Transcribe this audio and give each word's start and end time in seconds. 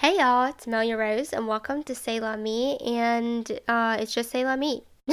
Hey 0.00 0.16
y'all, 0.16 0.46
it's 0.48 0.66
Melia 0.66 0.96
Rose, 0.96 1.30
and 1.30 1.46
welcome 1.46 1.82
to 1.82 1.94
C'est 1.94 2.20
La 2.20 2.34
Me, 2.34 2.78
and 2.78 3.60
uh, 3.68 3.98
it's 4.00 4.14
just 4.14 4.30
C'est 4.30 4.44
La 4.44 4.56
Me. 4.56 4.82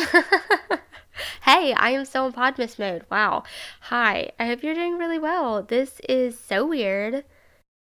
hey, 1.43 1.73
I 1.73 1.89
am 1.89 2.05
still 2.05 2.27
in 2.27 2.31
Podmas 2.31 2.79
mode. 2.79 3.03
Wow. 3.11 3.43
Hi, 3.81 4.31
I 4.39 4.45
hope 4.45 4.63
you're 4.63 4.73
doing 4.73 4.97
really 4.97 5.19
well. 5.19 5.61
This 5.61 5.99
is 6.07 6.39
so 6.39 6.65
weird 6.65 7.25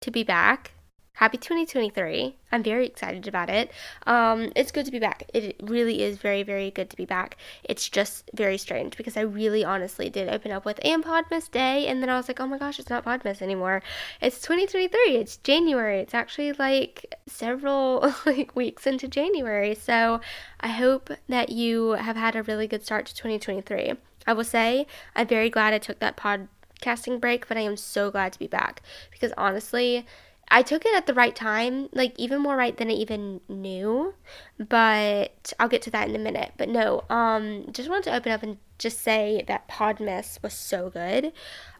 to 0.00 0.11
be 0.11 0.22
back 0.22 0.72
happy 1.14 1.38
2023 1.38 2.36
i'm 2.50 2.62
very 2.62 2.86
excited 2.86 3.26
about 3.26 3.50
it. 3.50 3.70
Um, 4.06 4.52
it's 4.54 4.70
good 4.70 4.86
to 4.86 4.92
be 4.92 4.98
back. 4.98 5.24
It 5.34 5.56
really 5.60 6.02
is 6.02 6.18
very 6.18 6.42
very 6.42 6.70
good 6.70 6.88
to 6.90 6.96
be 6.96 7.04
back. 7.04 7.36
It's 7.64 7.88
just 7.88 8.30
very 8.34 8.58
strange 8.58 8.96
because 8.96 9.16
i 9.16 9.20
really 9.20 9.64
honestly 9.64 10.08
did 10.08 10.29
open 10.29 10.53
up 10.53 10.64
with 10.64 10.79
am 10.84 11.03
podmas 11.03 11.50
day 11.50 11.86
and 11.89 12.00
then 12.00 12.08
i 12.11 12.16
was 12.16 12.29
like 12.29 12.40
oh 12.40 12.46
my 12.46 12.58
gosh 12.58 12.79
it's 12.79 12.90
not 12.90 13.04
podmas 13.04 13.42
anymore. 13.42 13.82
It's 14.20 14.40
2023 14.40 15.16
it's 15.16 15.36
january. 15.39 15.98
It's 16.00 16.14
actually 16.14 16.53
like 16.53 17.14
several 17.26 18.12
like 18.26 18.54
weeks 18.54 18.86
into 18.86 19.08
january. 19.08 19.75
So 19.75 20.20
i 20.61 20.68
hope 20.68 21.11
that 21.28 21.48
you 21.50 21.90
have 21.92 22.17
had 22.17 22.36
a 22.36 22.42
really 22.42 22.67
good 22.67 22.84
start 22.84 23.06
to 23.06 23.14
2023 23.14 23.94
i 24.26 24.32
will 24.32 24.44
say 24.44 24.86
i'm 25.14 25.26
very 25.26 25.50
glad 25.50 25.75
i 25.75 25.78
took 25.78 25.98
that 25.98 26.17
podcasting 26.17 27.20
break 27.20 27.46
but 27.48 27.56
i 27.56 27.61
am 27.61 27.76
so 27.76 28.11
glad 28.11 28.32
to 28.32 28.39
be 28.39 28.46
back 28.46 28.81
because 29.11 29.32
honestly 29.36 30.06
I 30.48 30.62
took 30.62 30.84
it 30.84 30.94
at 30.94 31.07
the 31.07 31.14
right 31.14 31.34
time, 31.34 31.89
like 31.93 32.14
even 32.19 32.41
more 32.41 32.56
right 32.56 32.77
than 32.77 32.89
I 32.91 32.94
even 32.94 33.41
knew. 33.48 34.14
But 34.58 35.53
I'll 35.58 35.69
get 35.69 35.83
to 35.83 35.91
that 35.91 36.08
in 36.08 36.17
a 36.17 36.19
minute. 36.19 36.53
But 36.56 36.69
no, 36.69 37.05
um, 37.11 37.67
just 37.72 37.89
wanted 37.89 38.05
to 38.05 38.17
open 38.17 38.33
up 38.33 38.42
and 38.42 38.58
just 38.78 39.00
say 39.00 39.44
that 39.48 39.69
Podmas 39.69 40.42
was 40.42 40.53
so 40.55 40.91
good. 40.91 41.27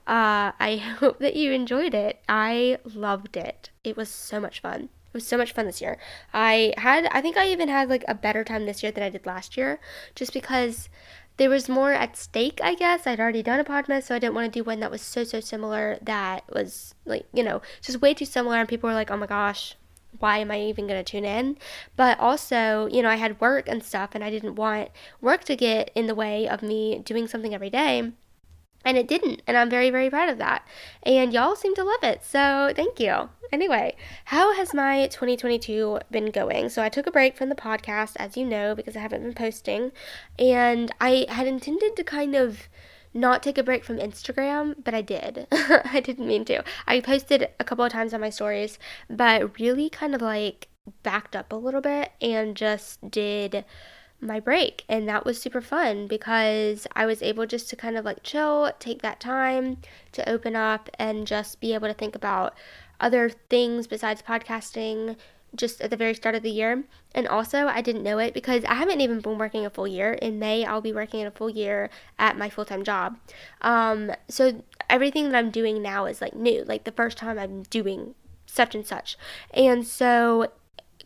Uh, 0.07 0.53
I 0.59 0.77
hope 0.99 1.19
that 1.21 1.37
you 1.37 1.53
enjoyed 1.53 1.95
it. 1.95 2.21
I 2.29 2.79
loved 2.85 3.37
it. 3.37 3.71
It 3.83 3.97
was 3.97 4.09
so 4.09 4.41
much 4.41 4.61
fun. 4.61 4.85
It 4.85 5.19
was 5.19 5.27
so 5.27 5.37
much 5.39 5.53
fun 5.53 5.67
this 5.67 5.81
year. 5.81 5.99
I 6.33 6.75
had, 6.77 7.07
I 7.07 7.21
think 7.21 7.37
I 7.37 7.49
even 7.49 7.69
had 7.69 7.89
like 7.89 8.05
a 8.09 8.15
better 8.15 8.43
time 8.43 8.67
this 8.67 8.83
year 8.83 8.91
than 8.91 9.05
I 9.05 9.11
did 9.11 9.27
last 9.27 9.57
year, 9.57 9.79
just 10.17 10.33
because 10.33 10.89
there 11.37 11.51
was 11.51 11.69
more 11.69 11.93
at 11.93 12.17
stake, 12.17 12.61
I 12.63 12.75
guess. 12.75 13.07
I'd 13.07 13.21
already 13.21 13.43
done 13.43 13.61
a 13.61 13.65
podcast, 13.65 14.05
so 14.05 14.15
I 14.15 14.19
didn't 14.19 14.35
want 14.35 14.53
to 14.53 14.59
do 14.59 14.65
one 14.65 14.81
that 14.81 14.91
was 14.91 15.03
so, 15.03 15.25
so 15.25 15.41
similar 15.41 15.99
that 16.03 16.45
was 16.53 16.95
like, 17.05 17.27
you 17.33 17.43
know, 17.43 17.63
just 17.83 18.01
way 18.01 18.15
too 18.15 18.25
similar. 18.25 18.57
And 18.57 18.69
people 18.69 18.89
were 18.89 18.95
like, 18.95 19.11
oh 19.11 19.17
my 19.17 19.27
gosh, 19.27 19.77
why 20.19 20.39
am 20.39 20.51
I 20.51 20.61
even 20.61 20.87
going 20.87 21.03
to 21.03 21.11
tune 21.11 21.25
in? 21.25 21.59
But 21.97 22.19
also, 22.21 22.87
you 22.87 23.03
know, 23.03 23.09
I 23.09 23.17
had 23.17 23.41
work 23.41 23.69
and 23.69 23.83
stuff, 23.83 24.11
and 24.15 24.23
I 24.23 24.31
didn't 24.31 24.55
want 24.55 24.91
work 25.21 25.45
to 25.45 25.57
get 25.57 25.91
in 25.95 26.07
the 26.07 26.15
way 26.15 26.49
of 26.49 26.63
me 26.63 27.01
doing 27.01 27.27
something 27.27 27.55
every 27.55 27.71
day 27.71 28.13
and 28.85 28.97
it 28.97 29.09
didn't 29.09 29.43
and 29.47 29.57
i'm 29.57 29.71
very 29.71 29.91
very 29.91 30.11
proud 30.11 30.29
of 30.29 30.39
that. 30.39 30.67
And 31.03 31.33
y'all 31.33 31.57
seem 31.57 31.75
to 31.75 31.85
love 31.85 32.03
it 32.03 32.25
so 32.25 32.73
thank 32.75 33.01
you. 33.01 33.31
Anyway 33.53 33.97
how 34.27 34.55
has 34.55 34.75
my 34.75 35.07
2022 35.07 36.01
been 36.11 36.31
going? 36.31 36.69
So 36.69 36.83
i 36.83 36.89
took 36.89 37.07
a 37.07 37.13
break 37.13 37.37
from 37.37 37.49
the 37.49 37.55
podcast 37.55 38.13
as 38.17 38.37
you 38.37 38.45
know 38.45 38.75
because 38.75 38.97
i 38.97 39.01
haven't 39.01 39.23
been 39.23 39.35
posting. 39.35 39.93
And 40.39 40.93
i 41.01 41.27
had 41.29 41.47
intended 41.47 41.97
to 41.97 42.05
kind 42.05 42.35
of 42.35 42.69
not 43.17 43.45
take 43.45 43.59
a 43.59 43.63
break 43.63 43.85
from 43.85 43.99
instagram 43.99 44.75
but 44.83 44.95
i 44.95 45.01
did. 45.01 45.47
I 45.53 46.01
didn't 46.01 46.27
mean 46.27 46.45
to. 46.47 46.63
I 46.87 47.01
posted 47.01 47.49
a 47.59 47.65
couple 47.65 47.85
of 47.85 47.93
times 47.93 48.13
on 48.13 48.21
my 48.21 48.31
stories 48.31 48.79
but 49.09 49.59
really 49.59 49.89
kind 49.89 50.15
of 50.15 50.23
like 50.23 50.69
backed 51.03 51.35
up 51.35 51.53
a 51.53 51.57
little 51.57 51.81
bit 51.81 52.13
and 52.21 52.57
just 52.57 53.11
did 53.11 53.65
my 54.21 54.41
break 54.41 54.85
and 54.89 55.09
that 55.09 55.25
was 55.25 55.41
super 55.41 55.61
fun 55.61 56.07
because 56.07 56.87
I 56.97 57.07
was 57.07 57.23
able 57.23 57.47
just 57.47 57.69
to 57.71 57.77
kind 57.77 57.97
of 57.97 58.05
like 58.05 58.23
chill, 58.23 58.73
take 58.79 59.03
that 59.03 59.21
time 59.21 59.79
to 60.13 60.29
open 60.29 60.57
up 60.57 60.89
and 60.99 61.27
just 61.27 61.61
be 61.61 61.75
able 61.75 61.89
to 61.89 61.95
think 61.95 62.15
about 62.15 62.55
other 63.01 63.29
things 63.29 63.87
besides 63.87 64.23
podcasting 64.23 65.17
just 65.55 65.81
at 65.81 65.91
the 65.91 65.97
very 65.97 66.15
start 66.15 66.35
of 66.35 66.43
the 66.43 66.51
year. 66.51 66.85
And 67.15 67.29
also, 67.29 67.67
I 67.67 67.81
didn't 67.81 68.03
know 68.03 68.19
it 68.19 68.35
because 68.35 68.65
I 68.65 68.75
haven't 68.75 69.01
even 69.01 69.21
been 69.21 69.39
working 69.39 69.65
a 69.65 69.71
full 69.71 69.87
year. 69.87 70.15
In 70.15 70.39
May, 70.39 70.65
I'll 70.65 70.81
be 70.81 70.93
working 70.93 71.25
a 71.25 71.31
full 71.31 71.51
year 71.51 71.91
at 72.19 72.37
my 72.37 72.51
full 72.51 72.65
time 72.65 72.83
job. 72.83 73.19
Um, 73.61 74.11
so 74.29 74.63
everything 74.91 75.31
that 75.31 75.39
I'm 75.39 75.51
doing 75.51 75.83
now 75.83 76.07
is 76.07 76.21
like 76.21 76.35
new, 76.35 76.65
like 76.65 76.85
the 76.85 76.93
first 76.93 77.19
time 77.19 77.39
I'm 77.39 77.63
doing 77.65 78.15
such 78.47 78.75
and 78.75 78.87
such. 78.87 79.17
And 79.53 79.87
so 79.87 80.49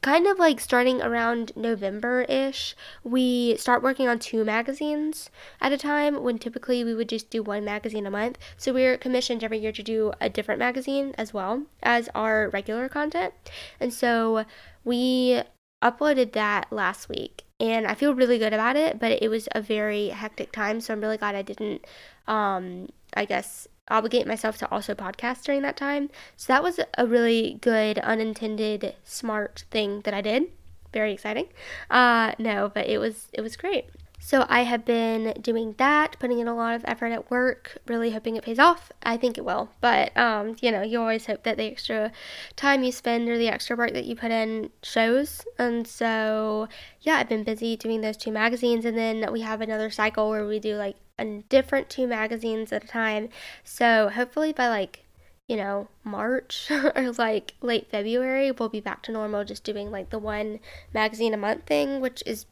kind 0.02 0.26
of 0.26 0.38
like 0.38 0.60
starting 0.60 1.02
around 1.02 1.52
November 1.56 2.22
ish, 2.22 2.76
we 3.02 3.56
start 3.56 3.82
working 3.82 4.08
on 4.08 4.18
two 4.18 4.44
magazines 4.44 5.30
at 5.60 5.72
a 5.72 5.78
time 5.78 6.22
when 6.22 6.38
typically 6.38 6.84
we 6.84 6.94
would 6.94 7.08
just 7.08 7.30
do 7.30 7.42
one 7.42 7.64
magazine 7.64 8.06
a 8.06 8.10
month. 8.10 8.38
So 8.56 8.72
we're 8.72 8.96
commissioned 8.96 9.42
every 9.42 9.58
year 9.58 9.72
to 9.72 9.82
do 9.82 10.12
a 10.20 10.28
different 10.28 10.58
magazine 10.58 11.14
as 11.18 11.34
well 11.34 11.64
as 11.82 12.08
our 12.14 12.48
regular 12.50 12.88
content. 12.88 13.34
And 13.80 13.92
so 13.92 14.44
we 14.84 15.42
uploaded 15.82 16.32
that 16.32 16.72
last 16.72 17.08
week 17.08 17.44
and 17.60 17.86
I 17.86 17.94
feel 17.94 18.14
really 18.14 18.38
good 18.38 18.52
about 18.52 18.76
it, 18.76 18.98
but 18.98 19.22
it 19.22 19.28
was 19.28 19.48
a 19.52 19.60
very 19.60 20.08
hectic 20.08 20.52
time. 20.52 20.80
So 20.80 20.92
I'm 20.92 21.00
really 21.00 21.16
glad 21.16 21.34
I 21.34 21.42
didn't, 21.42 21.84
um, 22.26 22.88
I 23.14 23.24
guess, 23.24 23.66
obligate 23.90 24.26
myself 24.26 24.56
to 24.58 24.70
also 24.70 24.94
podcast 24.94 25.42
during 25.44 25.62
that 25.62 25.76
time. 25.76 26.10
So 26.36 26.52
that 26.52 26.62
was 26.62 26.80
a 26.96 27.06
really 27.06 27.58
good, 27.60 27.98
unintended, 27.98 28.94
smart 29.04 29.64
thing 29.70 30.00
that 30.02 30.14
I 30.14 30.20
did. 30.20 30.44
Very 30.92 31.12
exciting. 31.12 31.48
Uh, 31.90 32.32
no, 32.38 32.70
but 32.72 32.86
it 32.86 32.98
was 32.98 33.28
it 33.32 33.42
was 33.42 33.56
great. 33.56 33.86
So 34.20 34.44
I 34.48 34.62
have 34.64 34.84
been 34.84 35.32
doing 35.40 35.74
that, 35.78 36.18
putting 36.18 36.40
in 36.40 36.48
a 36.48 36.54
lot 36.54 36.74
of 36.74 36.84
effort 36.86 37.12
at 37.12 37.30
work, 37.30 37.78
really 37.86 38.10
hoping 38.10 38.36
it 38.36 38.42
pays 38.42 38.58
off. 38.58 38.90
I 39.02 39.16
think 39.16 39.38
it 39.38 39.44
will, 39.44 39.70
but 39.80 40.16
um, 40.16 40.56
you 40.60 40.72
know, 40.72 40.82
you 40.82 41.00
always 41.00 41.26
hope 41.26 41.44
that 41.44 41.56
the 41.56 41.64
extra 41.64 42.10
time 42.56 42.82
you 42.82 42.90
spend 42.90 43.28
or 43.28 43.38
the 43.38 43.48
extra 43.48 43.76
work 43.76 43.92
that 43.92 44.06
you 44.06 44.16
put 44.16 44.32
in 44.32 44.70
shows. 44.82 45.46
And 45.58 45.86
so, 45.86 46.68
yeah, 47.00 47.16
I've 47.16 47.28
been 47.28 47.44
busy 47.44 47.76
doing 47.76 48.00
those 48.00 48.16
two 48.16 48.32
magazines, 48.32 48.84
and 48.84 48.98
then 48.98 49.32
we 49.32 49.42
have 49.42 49.60
another 49.60 49.88
cycle 49.88 50.28
where 50.28 50.46
we 50.46 50.58
do 50.58 50.76
like 50.76 50.96
a 51.18 51.42
different 51.48 51.88
two 51.90 52.06
magazines 52.06 52.72
at 52.72 52.84
a 52.84 52.88
time. 52.88 53.28
So 53.64 54.08
hopefully 54.08 54.52
by 54.52 54.68
like 54.68 55.04
you 55.48 55.56
know, 55.56 55.88
March 56.04 56.70
or 56.94 57.12
like 57.12 57.54
late 57.62 57.90
February, 57.90 58.52
we'll 58.52 58.68
be 58.68 58.80
back 58.80 59.02
to 59.02 59.12
normal, 59.12 59.44
just 59.44 59.64
doing 59.64 59.90
like 59.90 60.10
the 60.10 60.18
one 60.18 60.60
magazine 60.92 61.32
a 61.32 61.38
month 61.38 61.64
thing, 61.64 62.00
which 62.00 62.22
is 62.26 62.44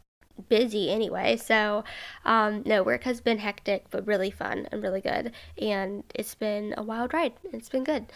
busy 0.49 0.91
anyway. 0.91 1.37
So, 1.37 1.85
um, 2.25 2.63
no, 2.65 2.83
work 2.83 3.05
has 3.05 3.21
been 3.21 3.39
hectic, 3.39 3.85
but 3.91 4.07
really 4.07 4.31
fun 4.31 4.67
and 4.73 4.83
really 4.83 5.01
good. 5.01 5.33
And 5.61 6.05
it's 6.15 6.35
been 6.35 6.75
a 6.77 6.83
wild 6.83 7.13
ride. 7.13 7.35
It's 7.53 7.69
been 7.69 7.85
good. 7.85 8.07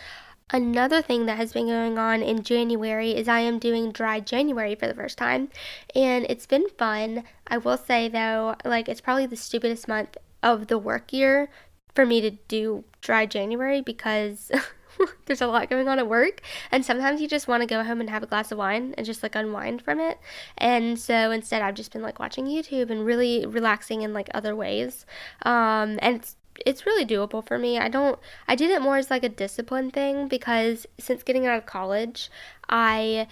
Another 0.52 1.00
thing 1.00 1.26
that 1.26 1.36
has 1.36 1.52
been 1.52 1.66
going 1.66 1.96
on 1.96 2.22
in 2.22 2.42
January 2.42 3.12
is 3.12 3.28
I 3.28 3.40
am 3.40 3.60
doing 3.60 3.92
dry 3.92 4.18
January 4.18 4.74
for 4.74 4.88
the 4.88 4.94
first 4.94 5.16
time, 5.16 5.48
and 5.94 6.26
it's 6.28 6.46
been 6.46 6.68
fun. 6.70 7.22
I 7.46 7.58
will 7.58 7.76
say 7.76 8.08
though, 8.08 8.56
like, 8.64 8.88
it's 8.88 9.00
probably 9.00 9.26
the 9.26 9.36
stupidest 9.36 9.86
month 9.86 10.16
of 10.42 10.68
the 10.68 10.78
work 10.78 11.12
year 11.12 11.50
for 11.94 12.06
me 12.06 12.20
to 12.20 12.30
do 12.30 12.84
dry 13.00 13.26
January 13.26 13.80
because 13.80 14.50
there's 15.26 15.40
a 15.40 15.46
lot 15.46 15.70
going 15.70 15.88
on 15.88 15.98
at 15.98 16.08
work. 16.08 16.40
And 16.70 16.84
sometimes 16.84 17.20
you 17.20 17.28
just 17.28 17.48
want 17.48 17.62
to 17.62 17.66
go 17.66 17.82
home 17.82 18.00
and 18.00 18.10
have 18.10 18.22
a 18.22 18.26
glass 18.26 18.52
of 18.52 18.58
wine 18.58 18.94
and 18.96 19.06
just 19.06 19.22
like 19.22 19.34
unwind 19.34 19.82
from 19.82 20.00
it. 20.00 20.18
And 20.58 20.98
so 20.98 21.30
instead 21.30 21.62
i've 21.62 21.74
just 21.74 21.92
been 21.92 22.02
like 22.02 22.18
watching 22.18 22.46
youtube 22.46 22.90
and 22.90 23.04
really 23.04 23.46
relaxing 23.46 24.02
in 24.02 24.12
like 24.12 24.28
other 24.34 24.54
ways. 24.54 25.06
Um, 25.42 25.98
and 26.02 26.16
it's 26.16 26.36
it's 26.66 26.84
really 26.84 27.06
doable 27.06 27.46
for 27.46 27.58
me. 27.58 27.78
I 27.78 27.88
don't 27.88 28.18
I 28.46 28.54
did 28.54 28.70
it 28.70 28.82
more 28.82 28.96
as 28.96 29.10
like 29.10 29.24
a 29.24 29.28
discipline 29.28 29.90
thing 29.90 30.28
because 30.28 30.86
since 30.98 31.22
getting 31.22 31.46
out 31.46 31.58
of 31.58 31.66
college, 31.66 32.30
I 32.68 33.26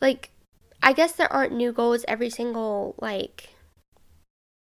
like 0.00 0.30
I 0.82 0.92
guess 0.92 1.12
there 1.12 1.32
aren't 1.32 1.52
new 1.52 1.72
goals 1.72 2.04
every 2.08 2.30
single 2.30 2.96
like 3.00 3.50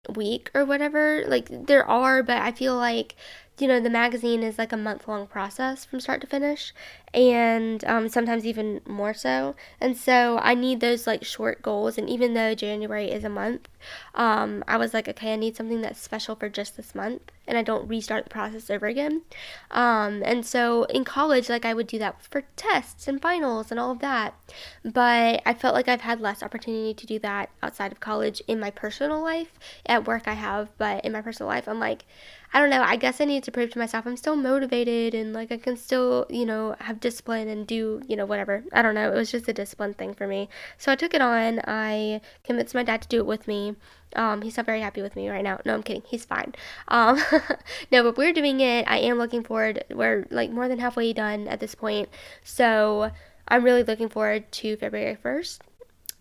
week 0.09 0.51
or 0.53 0.65
whatever. 0.65 1.23
Like 1.27 1.67
there 1.67 1.85
are, 1.85 2.23
but 2.23 2.37
I 2.37 2.51
feel 2.51 2.75
like 2.75 3.15
you 3.59 3.67
know 3.67 3.79
the 3.79 3.89
magazine 3.89 4.41
is 4.43 4.57
like 4.57 4.71
a 4.71 4.77
month 4.77 5.07
long 5.07 5.27
process 5.27 5.85
from 5.85 5.99
start 5.99 6.21
to 6.21 6.27
finish 6.27 6.73
and 7.13 7.83
um, 7.85 8.07
sometimes 8.09 8.45
even 8.45 8.81
more 8.85 9.13
so. 9.13 9.55
And 9.79 9.97
so 9.97 10.39
i 10.41 10.53
need 10.53 10.79
those 10.79 11.07
like 11.07 11.23
short 11.23 11.61
goals 11.61 11.97
and 11.97 12.09
even 12.09 12.33
though 12.33 12.53
january 12.55 13.09
is 13.11 13.23
a 13.23 13.29
month 13.29 13.69
um, 14.15 14.63
i 14.67 14.77
was 14.77 14.93
like 14.93 15.07
okay 15.07 15.33
i 15.33 15.35
need 15.35 15.55
something 15.55 15.81
that's 15.81 15.99
special 15.99 16.35
for 16.35 16.49
just 16.49 16.77
this 16.77 16.93
month 16.95 17.31
and 17.47 17.57
i 17.57 17.61
don't 17.61 17.87
restart 17.87 18.23
the 18.23 18.29
process 18.29 18.69
over 18.69 18.87
again. 18.87 19.21
Um, 19.71 20.21
and 20.25 20.45
so 20.45 20.83
in 20.85 21.03
college 21.03 21.49
like 21.49 21.65
i 21.65 21.73
would 21.73 21.87
do 21.87 21.99
that 21.99 22.21
for 22.21 22.43
tests 22.55 23.07
and 23.07 23.21
finals 23.21 23.71
and 23.71 23.79
all 23.79 23.91
of 23.91 23.99
that. 23.99 24.33
But 24.83 25.41
i 25.45 25.53
felt 25.53 25.75
like 25.75 25.87
i've 25.87 26.01
had 26.01 26.21
less 26.21 26.43
opportunity 26.43 26.93
to 26.93 27.05
do 27.05 27.19
that 27.19 27.49
outside 27.61 27.91
of 27.91 27.99
college 27.99 28.41
in 28.47 28.59
my 28.59 28.71
personal 28.71 29.21
life 29.21 29.53
at 29.85 30.07
work 30.07 30.27
i 30.27 30.33
have 30.33 30.69
but 30.77 31.03
in 31.05 31.11
my 31.11 31.21
personal 31.21 31.49
life 31.49 31.67
i'm 31.67 31.79
like 31.79 32.05
I 32.53 32.59
don't 32.59 32.69
know, 32.69 32.81
I 32.81 32.97
guess 32.97 33.21
I 33.21 33.25
need 33.25 33.43
to 33.45 33.51
prove 33.51 33.69
to 33.71 33.79
myself 33.79 34.05
I'm 34.05 34.17
still 34.17 34.35
motivated 34.35 35.13
and 35.13 35.31
like 35.31 35.51
I 35.51 35.57
can 35.57 35.77
still, 35.77 36.25
you 36.29 36.45
know, 36.45 36.75
have 36.79 36.99
discipline 37.01 37.47
and 37.47 37.67
do, 37.67 38.01
you 38.07 38.15
know, 38.15 38.25
whatever. 38.25 38.63
I 38.71 38.81
don't 38.81 38.95
know. 38.95 39.11
It 39.11 39.15
was 39.15 39.31
just 39.31 39.47
a 39.49 39.53
discipline 39.53 39.93
thing 39.93 40.13
for 40.13 40.27
me. 40.27 40.47
So 40.77 40.91
I 40.91 40.95
took 40.95 41.13
it 41.13 41.21
on. 41.21 41.59
I 41.65 42.21
convinced 42.43 42.73
my 42.73 42.83
dad 42.83 43.01
to 43.01 43.07
do 43.07 43.19
it 43.19 43.25
with 43.25 43.47
me. 43.47 43.75
Um, 44.15 44.41
he's 44.41 44.57
not 44.57 44.65
very 44.65 44.81
happy 44.81 45.01
with 45.01 45.15
me 45.15 45.29
right 45.29 45.43
now. 45.43 45.59
No, 45.65 45.73
I'm 45.73 45.83
kidding. 45.83 46.03
He's 46.05 46.25
fine. 46.25 46.53
Um, 46.87 47.21
no, 47.91 48.03
but 48.03 48.17
we're 48.17 48.33
doing 48.33 48.59
it. 48.59 48.85
I 48.87 48.99
am 48.99 49.17
looking 49.17 49.43
forward. 49.43 49.83
We're 49.89 50.25
like 50.31 50.51
more 50.51 50.67
than 50.67 50.79
halfway 50.79 51.13
done 51.13 51.47
at 51.47 51.59
this 51.59 51.75
point. 51.75 52.09
So 52.43 53.11
I'm 53.47 53.63
really 53.63 53.83
looking 53.83 54.09
forward 54.09 54.51
to 54.53 54.77
February 54.77 55.17
1st 55.21 55.59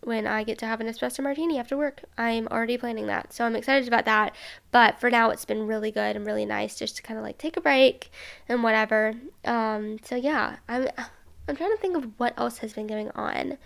when 0.02 0.26
I 0.26 0.44
get 0.44 0.58
to 0.58 0.66
have 0.66 0.80
an 0.80 0.86
espresso 0.86 1.22
martini 1.22 1.58
after 1.58 1.76
work. 1.76 2.02
I'm 2.16 2.48
already 2.48 2.78
planning 2.78 3.06
that. 3.06 3.32
So 3.32 3.44
I'm 3.44 3.56
excited 3.56 3.86
about 3.86 4.06
that. 4.06 4.34
But 4.70 4.98
for 4.98 5.10
now, 5.10 5.30
it's 5.30 5.44
been 5.44 5.66
really 5.66 5.90
good 5.90 6.16
and 6.16 6.26
really 6.26 6.46
nice 6.46 6.78
just 6.78 6.96
to 6.96 7.02
kind 7.02 7.18
of 7.18 7.24
like 7.24 7.38
take 7.38 7.56
a 7.56 7.60
break 7.60 8.10
and 8.48 8.62
whatever. 8.62 9.14
Um, 9.44 9.98
so 10.02 10.16
yeah, 10.16 10.56
I'm, 10.68 10.88
I'm 11.48 11.56
trying 11.56 11.70
to 11.70 11.76
think 11.76 11.96
of 11.96 12.06
what 12.18 12.34
else 12.38 12.58
has 12.58 12.72
been 12.72 12.86
going 12.86 13.10
on. 13.10 13.58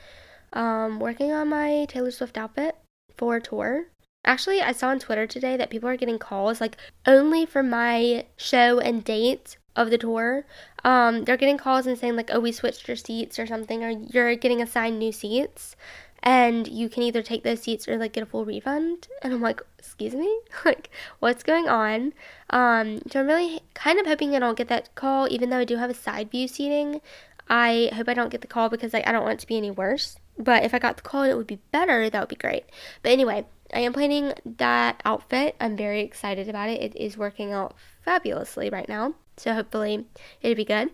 Um, 0.52 1.00
working 1.00 1.32
on 1.32 1.48
my 1.48 1.86
Taylor 1.88 2.10
Swift 2.10 2.36
outfit 2.36 2.76
for 3.16 3.40
tour. 3.40 3.86
Actually, 4.24 4.60
I 4.60 4.72
saw 4.72 4.88
on 4.88 4.98
Twitter 4.98 5.26
today 5.26 5.56
that 5.56 5.68
people 5.68 5.88
are 5.88 5.96
getting 5.96 6.18
calls 6.18 6.60
like 6.60 6.76
only 7.06 7.44
for 7.44 7.62
my 7.62 8.24
show 8.36 8.78
and 8.78 9.04
date 9.04 9.58
of 9.76 9.90
the 9.90 9.98
tour. 9.98 10.46
Um, 10.84 11.24
they're 11.24 11.36
getting 11.36 11.58
calls 11.58 11.86
and 11.86 11.98
saying 11.98 12.16
like, 12.16 12.30
"Oh, 12.32 12.40
we 12.40 12.52
switched 12.52 12.88
your 12.88 12.96
seats" 12.96 13.38
or 13.38 13.46
something, 13.46 13.84
or 13.84 13.90
you're 13.90 14.36
getting 14.36 14.62
assigned 14.62 14.98
new 14.98 15.12
seats 15.12 15.76
and 16.24 16.66
you 16.66 16.88
can 16.88 17.02
either 17.02 17.22
take 17.22 17.44
those 17.44 17.60
seats 17.60 17.86
or 17.86 17.98
like 17.98 18.14
get 18.14 18.22
a 18.22 18.26
full 18.26 18.44
refund. 18.44 19.06
And 19.22 19.32
i'm 19.32 19.40
like 19.40 19.60
excuse 19.78 20.14
me? 20.14 20.40
Like 20.64 20.90
what's 21.20 21.42
going 21.42 21.68
on? 21.68 22.14
Um 22.50 23.00
so 23.10 23.20
i'm 23.20 23.26
really 23.26 23.60
kind 23.74 24.00
of 24.00 24.06
hoping 24.06 24.34
i 24.34 24.38
don't 24.38 24.56
get 24.56 24.68
that 24.68 24.92
call 24.94 25.28
even 25.30 25.50
though 25.50 25.58
i 25.58 25.64
do 25.64 25.76
have 25.76 25.90
a 25.90 25.94
side 25.94 26.30
view 26.30 26.48
seating. 26.48 27.00
I 27.48 27.90
hope 27.92 28.08
i 28.08 28.14
don't 28.14 28.30
get 28.30 28.40
the 28.40 28.46
call 28.46 28.70
because 28.70 28.94
like 28.94 29.06
i 29.06 29.12
don't 29.12 29.22
want 29.22 29.34
it 29.34 29.40
to 29.40 29.46
be 29.46 29.58
any 29.58 29.70
worse. 29.70 30.16
But 30.38 30.64
if 30.64 30.72
i 30.74 30.78
got 30.78 30.96
the 30.96 31.02
call 31.02 31.22
and 31.22 31.30
it 31.30 31.36
would 31.36 31.46
be 31.46 31.60
better 31.70 32.08
that 32.08 32.20
would 32.20 32.28
be 32.30 32.36
great. 32.36 32.64
But 33.02 33.12
anyway 33.12 33.46
i 33.74 33.80
am 33.80 33.92
planning 33.92 34.32
that 34.44 35.02
outfit. 35.04 35.56
I'm 35.60 35.76
very 35.76 36.00
excited 36.00 36.48
about 36.48 36.70
it. 36.70 36.80
It 36.80 36.96
is 36.96 37.18
working 37.18 37.52
out 37.52 37.74
fabulously 38.02 38.70
right 38.70 38.88
now. 38.88 39.14
So 39.36 39.52
hopefully 39.52 40.06
it'll 40.40 40.56
be 40.56 40.64
good. 40.64 40.90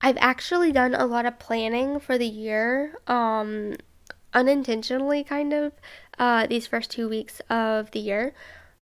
I've 0.00 0.18
actually 0.20 0.70
done 0.70 0.94
a 0.94 1.06
lot 1.06 1.26
of 1.26 1.38
planning 1.38 1.98
for 1.98 2.16
the 2.18 2.26
year. 2.26 2.94
Um, 3.08 3.74
unintentionally 4.38 5.24
kind 5.24 5.52
of 5.52 5.72
uh, 6.16 6.46
these 6.46 6.68
first 6.68 6.92
two 6.92 7.08
weeks 7.08 7.40
of 7.50 7.90
the 7.90 7.98
year 7.98 8.32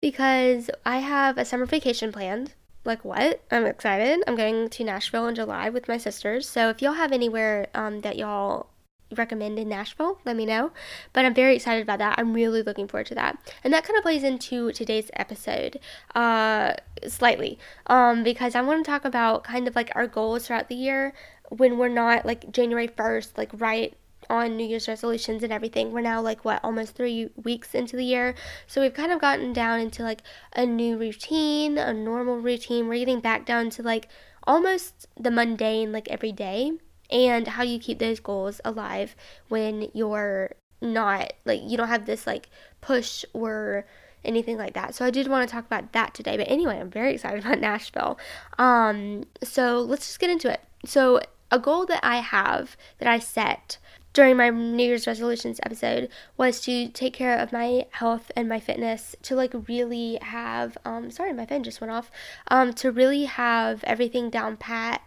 because 0.02 0.70
I 0.86 0.98
have 0.98 1.38
a 1.38 1.46
summer 1.46 1.66
vacation 1.66 2.12
planned. 2.12 2.54
Like 2.84 3.06
what? 3.06 3.42
I'm 3.50 3.66
excited. 3.66 4.24
I'm 4.28 4.36
going 4.36 4.70
to 4.70 4.84
Nashville 4.84 5.28
in 5.28 5.36
July 5.36 5.70
with 5.70 5.88
my 5.88 5.98
sisters. 5.98 6.50
So 6.50 6.70
if 6.70 6.82
y'all 6.82 6.94
have 6.94 7.14
anywhere 7.14 7.68
um, 7.74 8.02
that 8.02 8.18
y'all 8.18 8.68
recommend 9.16 9.58
in 9.58 9.70
Nashville, 9.70 10.20
let 10.26 10.36
me 10.36 10.46
know. 10.46 10.72
But 11.14 11.24
I'm 11.24 11.34
very 11.34 11.56
excited 11.56 11.82
about 11.82 12.00
that. 12.00 12.20
I'm 12.20 12.34
really 12.34 12.62
looking 12.62 12.90
forward 12.90 13.08
to 13.08 13.16
that. 13.16 13.38
And 13.64 13.74
that 13.74 13.86
kind 13.86 13.98
of 13.98 14.04
plays 14.04 14.24
into 14.24 14.74
today's 14.74 15.10
episode 15.14 15.80
uh, 16.14 16.74
slightly 17.08 17.58
um, 17.88 18.22
because 18.24 18.54
I 18.54 18.62
want 18.62 18.84
to 18.84 18.92
talk 18.92 19.06
about 19.06 19.46
kind 19.46 19.66
of 19.66 19.78
like 19.78 19.92
our 19.96 20.08
goals 20.08 20.48
throughout 20.48 20.68
the 20.68 20.76
year 20.76 21.14
when 21.50 21.78
we're 21.78 21.88
not 21.88 22.26
like 22.26 22.52
January 22.52 22.90
1st, 22.90 23.38
like 23.38 23.52
right 23.54 23.94
on 24.30 24.58
New 24.58 24.66
Year's 24.66 24.88
resolutions 24.88 25.44
and 25.44 25.52
everything. 25.52 25.92
We're 25.92 26.02
now 26.02 26.22
like 26.22 26.46
what 26.46 26.60
almost 26.64 26.96
three 26.96 27.30
weeks 27.44 27.74
into 27.74 27.96
the 27.96 28.06
year, 28.06 28.36
so 28.66 28.82
we've 28.82 28.94
kind 28.94 29.12
of 29.12 29.22
gotten 29.22 29.54
down 29.54 29.80
into 29.80 30.04
like 30.04 30.22
a 30.54 30.66
new 30.66 30.98
routine, 30.98 31.78
a 31.78 31.94
normal 31.94 32.38
routine. 32.38 32.88
We're 32.88 33.00
getting 33.00 33.20
back 33.20 33.46
down 33.46 33.70
to 33.72 33.84
like 33.84 34.08
almost 34.44 35.08
the 35.20 35.32
mundane, 35.32 35.92
like 35.92 36.08
every 36.10 36.32
day, 36.32 36.72
and 37.10 37.48
how 37.48 37.64
you 37.64 37.80
keep 37.80 38.00
those 38.00 38.20
goals 38.20 38.62
alive 38.66 39.16
when 39.48 39.90
you're 39.94 40.52
not 40.82 41.34
like 41.46 41.62
you 41.64 41.76
don't 41.76 41.88
have 41.88 42.06
this 42.06 42.28
like 42.28 42.50
push 42.82 43.26
or 43.34 43.86
anything 44.24 44.58
like 44.58 44.74
that. 44.74 44.94
So 44.94 45.06
I 45.06 45.10
did 45.10 45.28
want 45.28 45.48
to 45.48 45.52
talk 45.52 45.66
about 45.66 45.94
that 45.94 46.14
today. 46.14 46.38
But 46.38 46.50
anyway, 46.50 46.80
I'm 46.80 46.90
very 46.90 47.14
excited 47.14 47.46
about 47.46 47.60
Nashville. 47.62 48.18
Um, 48.58 49.24
so 49.44 49.80
let's 49.80 50.08
just 50.08 50.20
get 50.20 50.30
into 50.30 50.52
it. 50.52 50.62
So 50.86 51.22
a 51.50 51.60
goal 51.60 51.86
that 51.86 52.02
I 52.04 52.18
have 52.18 52.76
that 53.00 53.08
I 53.08 53.20
set 53.20 53.78
during 54.18 54.36
my 54.36 54.50
New 54.50 54.84
Year's 54.84 55.06
resolutions 55.06 55.60
episode 55.62 56.10
was 56.38 56.60
to 56.62 56.88
take 56.88 57.14
care 57.14 57.38
of 57.38 57.52
my 57.52 57.86
health 57.92 58.31
and 58.36 58.50
my 58.50 58.60
fitness, 58.60 59.16
to 59.22 59.36
like 59.36 59.54
really 59.68 60.18
have, 60.24 60.75
um, 60.84 61.12
sorry, 61.12 61.31
my 61.34 61.46
phone 61.46 61.62
just 61.62 61.80
went 61.80 61.92
off, 61.94 62.10
um, 62.48 62.74
to 62.74 62.92
really 62.92 63.25
have 63.25 63.84
everything 63.84 64.31
down 64.31 64.58
pat 64.58 65.04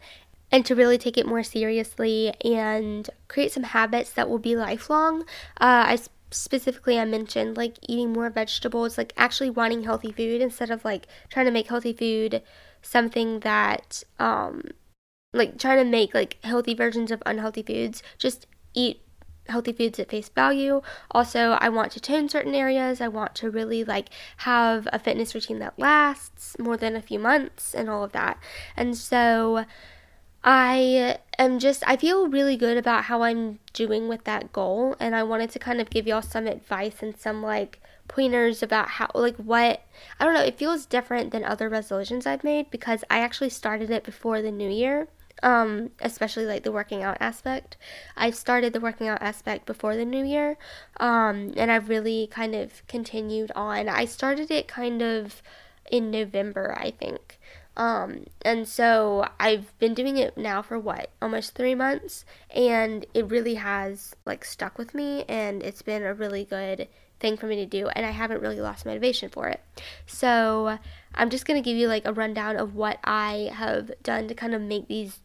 and 0.53 0.65
to 0.65 0.77
really 0.77 0.97
take 0.97 1.19
it 1.19 1.27
more 1.27 1.43
seriously 1.43 2.33
and 2.45 3.11
create 3.27 3.51
some 3.51 3.65
habits 3.65 4.11
that 4.13 4.29
will 4.29 4.39
be 4.39 4.55
lifelong. 4.55 5.23
Uh, 5.61 5.91
I 5.91 5.99
specifically 6.31 6.97
I 6.97 7.05
mentioned 7.05 7.57
like 7.57 7.79
eating 7.89 8.13
more 8.13 8.31
vegetables, 8.31 8.97
like 8.97 9.13
actually 9.17 9.51
wanting 9.51 9.83
healthy 9.83 10.13
food 10.13 10.41
instead 10.41 10.71
of 10.71 10.85
like 10.85 11.09
trying 11.29 11.47
to 11.47 11.53
make 11.53 11.67
healthy 11.67 11.93
food 11.93 12.43
something 12.81 13.41
that 13.41 14.05
um 14.21 14.63
like 15.33 15.59
trying 15.59 15.79
to 15.79 15.91
make 15.91 16.15
like 16.15 16.39
healthy 16.45 16.75
versions 16.75 17.11
of 17.11 17.23
unhealthy 17.27 17.63
foods. 17.63 18.03
Just 18.19 18.47
eat 18.75 19.03
healthy 19.51 19.73
foods 19.73 19.99
at 19.99 20.09
face 20.09 20.29
value. 20.29 20.81
Also, 21.11 21.59
I 21.61 21.69
want 21.69 21.93
to 21.93 22.01
tone 22.01 22.29
certain 22.29 22.55
areas. 22.55 23.01
I 23.01 23.09
want 23.09 23.35
to 23.37 23.51
really 23.51 23.85
like 23.85 24.09
have 24.39 24.89
a 24.93 24.99
fitness 24.99 25.35
routine 25.35 25.59
that 25.59 25.79
lasts 25.79 26.59
more 26.59 26.77
than 26.77 26.97
a 26.97 27.03
few 27.03 27.19
months 27.19 27.75
and 27.75 27.91
all 27.91 28.03
of 28.03 28.13
that. 28.13 28.39
And 28.77 28.97
so 28.97 29.65
I 30.43 31.19
am 31.39 31.59
just 31.59 31.83
I 31.87 31.97
feel 31.97 32.29
really 32.29 32.57
good 32.57 32.79
about 32.79 33.05
how 33.05 33.23
I'm 33.23 33.59
doing 33.73 34.09
with 34.09 34.25
that 34.25 34.53
goal 34.53 34.97
and 34.99 35.15
I 35.15 35.23
wanted 35.23 35.51
to 35.51 35.59
kind 35.59 35.81
of 35.81 35.91
give 35.91 36.07
y'all 36.07 36.23
some 36.23 36.47
advice 36.47 37.03
and 37.03 37.17
some 37.17 37.43
like 37.43 37.81
pointers 38.09 38.63
about 38.63 38.89
how 38.89 39.11
like 39.15 39.37
what 39.37 39.83
I 40.19 40.25
don't 40.25 40.35
know, 40.35 40.43
it 40.43 40.59
feels 40.59 40.87
different 40.87 41.31
than 41.31 41.45
other 41.45 41.69
resolutions 41.69 42.27
I've 42.27 42.45
made 42.45 42.71
because 42.71 43.05
I 43.11 43.21
actually 43.21 43.51
started 43.51 43.91
it 43.91 44.03
before 44.03 44.41
the 44.41 44.51
new 44.51 44.71
year 44.71 45.09
um, 45.43 45.91
especially 46.01 46.47
like 46.47 46.63
the 46.63 46.73
working 46.73 47.03
out 47.03 47.17
aspect. 47.21 47.77
I 48.17 48.31
started 48.31 48.73
the 48.73 48.81
working 48.81 49.09
out 49.09 49.23
aspect 49.23 49.67
before 49.67 49.97
the 49.97 50.05
new 50.05 50.25
year, 50.25 50.57
um, 50.99 51.53
and 51.57 51.71
I've 51.71 51.89
really 51.89 52.27
kind 52.27 52.55
of 52.55 52.87
continued 52.87 53.53
on. 53.55 53.89
I 53.89 54.05
started 54.05 54.51
it 54.51 54.69
kind 54.69 55.03
of 55.03 55.43
in 55.91 56.11
November, 56.11 56.77
I 56.79 56.91
think. 56.91 57.39
Um, 57.77 58.27
and 58.43 58.69
so 58.69 59.27
I've 59.39 59.77
been 59.79 59.95
doing 59.95 60.19
it 60.19 60.37
now 60.37 60.61
for 60.61 60.79
what, 60.79 61.11
almost 61.23 61.55
three 61.55 61.75
months, 61.75 62.25
and 62.51 63.07
it 63.15 63.31
really 63.31 63.55
has 63.55 64.15
like 64.27 64.45
stuck 64.45 64.77
with 64.77 64.95
me, 64.95 65.25
and 65.29 65.63
it's 65.63 65.83
been 65.83 66.03
a 66.03 66.15
really 66.15 66.45
good 66.45 66.89
thing 67.21 67.37
for 67.37 67.47
me 67.47 67.57
to 67.57 67.67
do, 67.67 67.89
and 67.89 68.05
I 68.05 68.11
haven't 68.11 68.43
really 68.43 68.61
lost 68.61 68.85
motivation 68.85 69.29
for 69.29 69.49
it. 69.49 69.61
So 70.07 70.79
I'm 71.15 71.31
just 71.31 71.47
gonna 71.47 71.63
give 71.63 71.77
you 71.77 71.87
like 71.87 72.07
a 72.07 72.13
rundown 72.13 72.57
of 72.57 72.75
what 72.75 72.99
I 73.05 73.51
have 73.55 73.91
done 74.03 74.29
to 74.29 74.35
kind 74.35 74.55
of 74.55 74.61
make 74.61 74.89
these 74.89 75.21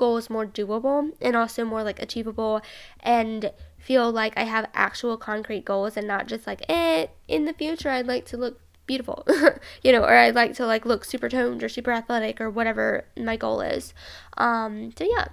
goals 0.00 0.30
more 0.30 0.46
doable 0.46 1.12
and 1.20 1.36
also 1.36 1.62
more 1.62 1.84
like 1.84 2.00
achievable 2.02 2.62
and 3.00 3.52
feel 3.78 4.10
like 4.10 4.32
I 4.36 4.44
have 4.44 4.66
actual 4.72 5.18
concrete 5.18 5.66
goals 5.66 5.96
and 5.96 6.08
not 6.08 6.26
just 6.26 6.46
like, 6.46 6.62
eh, 6.70 7.06
in 7.28 7.44
the 7.44 7.52
future 7.52 7.90
I'd 7.90 8.06
like 8.06 8.24
to 8.26 8.38
look 8.38 8.58
beautiful, 8.86 9.26
you 9.84 9.92
know, 9.92 10.02
or 10.02 10.14
I'd 10.14 10.34
like 10.34 10.54
to 10.54 10.64
like 10.66 10.86
look 10.86 11.04
super 11.04 11.28
toned 11.28 11.62
or 11.62 11.68
super 11.68 11.92
athletic 11.92 12.40
or 12.40 12.48
whatever 12.48 13.04
my 13.14 13.36
goal 13.36 13.60
is. 13.60 13.92
Um, 14.38 14.92
so 14.96 15.04
yeah. 15.04 15.26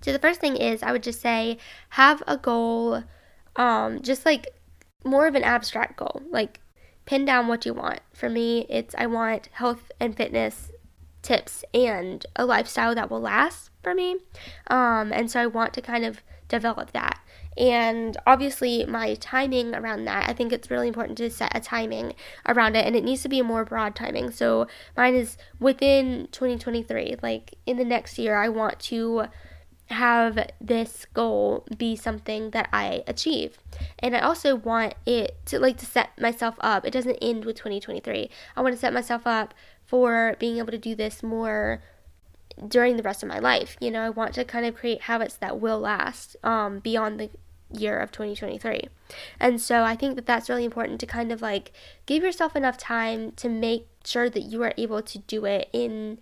So 0.00 0.12
the 0.12 0.20
first 0.20 0.40
thing 0.40 0.56
is 0.56 0.82
I 0.82 0.92
would 0.92 1.02
just 1.02 1.20
say 1.20 1.58
have 1.90 2.22
a 2.28 2.36
goal, 2.36 3.02
um, 3.56 4.00
just 4.00 4.24
like 4.24 4.46
more 5.04 5.26
of 5.26 5.34
an 5.34 5.42
abstract 5.42 5.96
goal, 5.96 6.22
like 6.30 6.60
pin 7.04 7.24
down 7.24 7.48
what 7.48 7.66
you 7.66 7.74
want. 7.74 8.00
For 8.14 8.30
me, 8.30 8.64
it's 8.68 8.94
I 8.96 9.06
want 9.06 9.48
health 9.52 9.90
and 9.98 10.16
fitness 10.16 10.70
tips 11.22 11.64
and 11.74 12.24
a 12.36 12.46
lifestyle 12.46 12.94
that 12.94 13.10
will 13.10 13.20
last 13.20 13.70
for 13.82 13.94
me. 13.94 14.16
Um, 14.68 15.12
and 15.12 15.30
so 15.30 15.40
I 15.40 15.46
want 15.46 15.72
to 15.74 15.82
kind 15.82 16.04
of 16.04 16.22
develop 16.48 16.92
that. 16.92 17.20
And 17.56 18.16
obviously, 18.24 18.84
my 18.86 19.14
timing 19.14 19.74
around 19.74 20.04
that, 20.04 20.28
I 20.28 20.32
think 20.32 20.52
it's 20.52 20.70
really 20.70 20.86
important 20.86 21.18
to 21.18 21.28
set 21.28 21.56
a 21.56 21.60
timing 21.60 22.14
around 22.46 22.76
it, 22.76 22.86
and 22.86 22.94
it 22.94 23.02
needs 23.02 23.22
to 23.22 23.28
be 23.28 23.40
a 23.40 23.44
more 23.44 23.64
broad 23.64 23.96
timing. 23.96 24.30
So, 24.30 24.68
mine 24.96 25.16
is 25.16 25.36
within 25.58 26.28
2023, 26.30 27.16
like 27.20 27.56
in 27.66 27.76
the 27.76 27.84
next 27.84 28.16
year, 28.16 28.36
I 28.36 28.48
want 28.48 28.78
to 28.80 29.26
have 29.90 30.38
this 30.60 31.06
goal 31.14 31.66
be 31.76 31.96
something 31.96 32.50
that 32.50 32.68
I 32.72 33.02
achieve. 33.06 33.58
And 33.98 34.14
I 34.14 34.20
also 34.20 34.54
want 34.54 34.94
it 35.06 35.44
to 35.46 35.58
like 35.58 35.78
to 35.78 35.86
set 35.86 36.10
myself 36.20 36.56
up. 36.60 36.84
It 36.84 36.92
doesn't 36.92 37.18
end 37.22 37.44
with 37.44 37.56
2023. 37.56 38.30
I 38.54 38.60
want 38.60 38.74
to 38.74 38.80
set 38.80 38.92
myself 38.92 39.26
up 39.26 39.54
for 39.84 40.36
being 40.38 40.58
able 40.58 40.70
to 40.70 40.78
do 40.78 40.94
this 40.94 41.22
more 41.22 41.82
during 42.66 42.96
the 42.96 43.02
rest 43.02 43.22
of 43.22 43.28
my 43.28 43.38
life. 43.38 43.76
You 43.80 43.90
know, 43.90 44.02
I 44.02 44.10
want 44.10 44.34
to 44.34 44.44
kind 44.44 44.66
of 44.66 44.74
create 44.74 45.02
habits 45.02 45.34
that 45.36 45.60
will 45.60 45.78
last 45.78 46.36
um, 46.42 46.80
beyond 46.80 47.20
the 47.20 47.30
year 47.70 47.98
of 47.98 48.10
2023. 48.10 48.88
And 49.38 49.60
so 49.60 49.82
I 49.82 49.94
think 49.94 50.16
that 50.16 50.26
that's 50.26 50.48
really 50.48 50.64
important 50.64 51.00
to 51.00 51.06
kind 51.06 51.30
of 51.30 51.42
like 51.42 51.72
give 52.06 52.22
yourself 52.22 52.56
enough 52.56 52.78
time 52.78 53.32
to 53.32 53.48
make 53.48 53.86
sure 54.04 54.30
that 54.30 54.42
you 54.42 54.62
are 54.62 54.74
able 54.78 55.02
to 55.02 55.18
do 55.18 55.44
it 55.44 55.68
in 55.72 56.18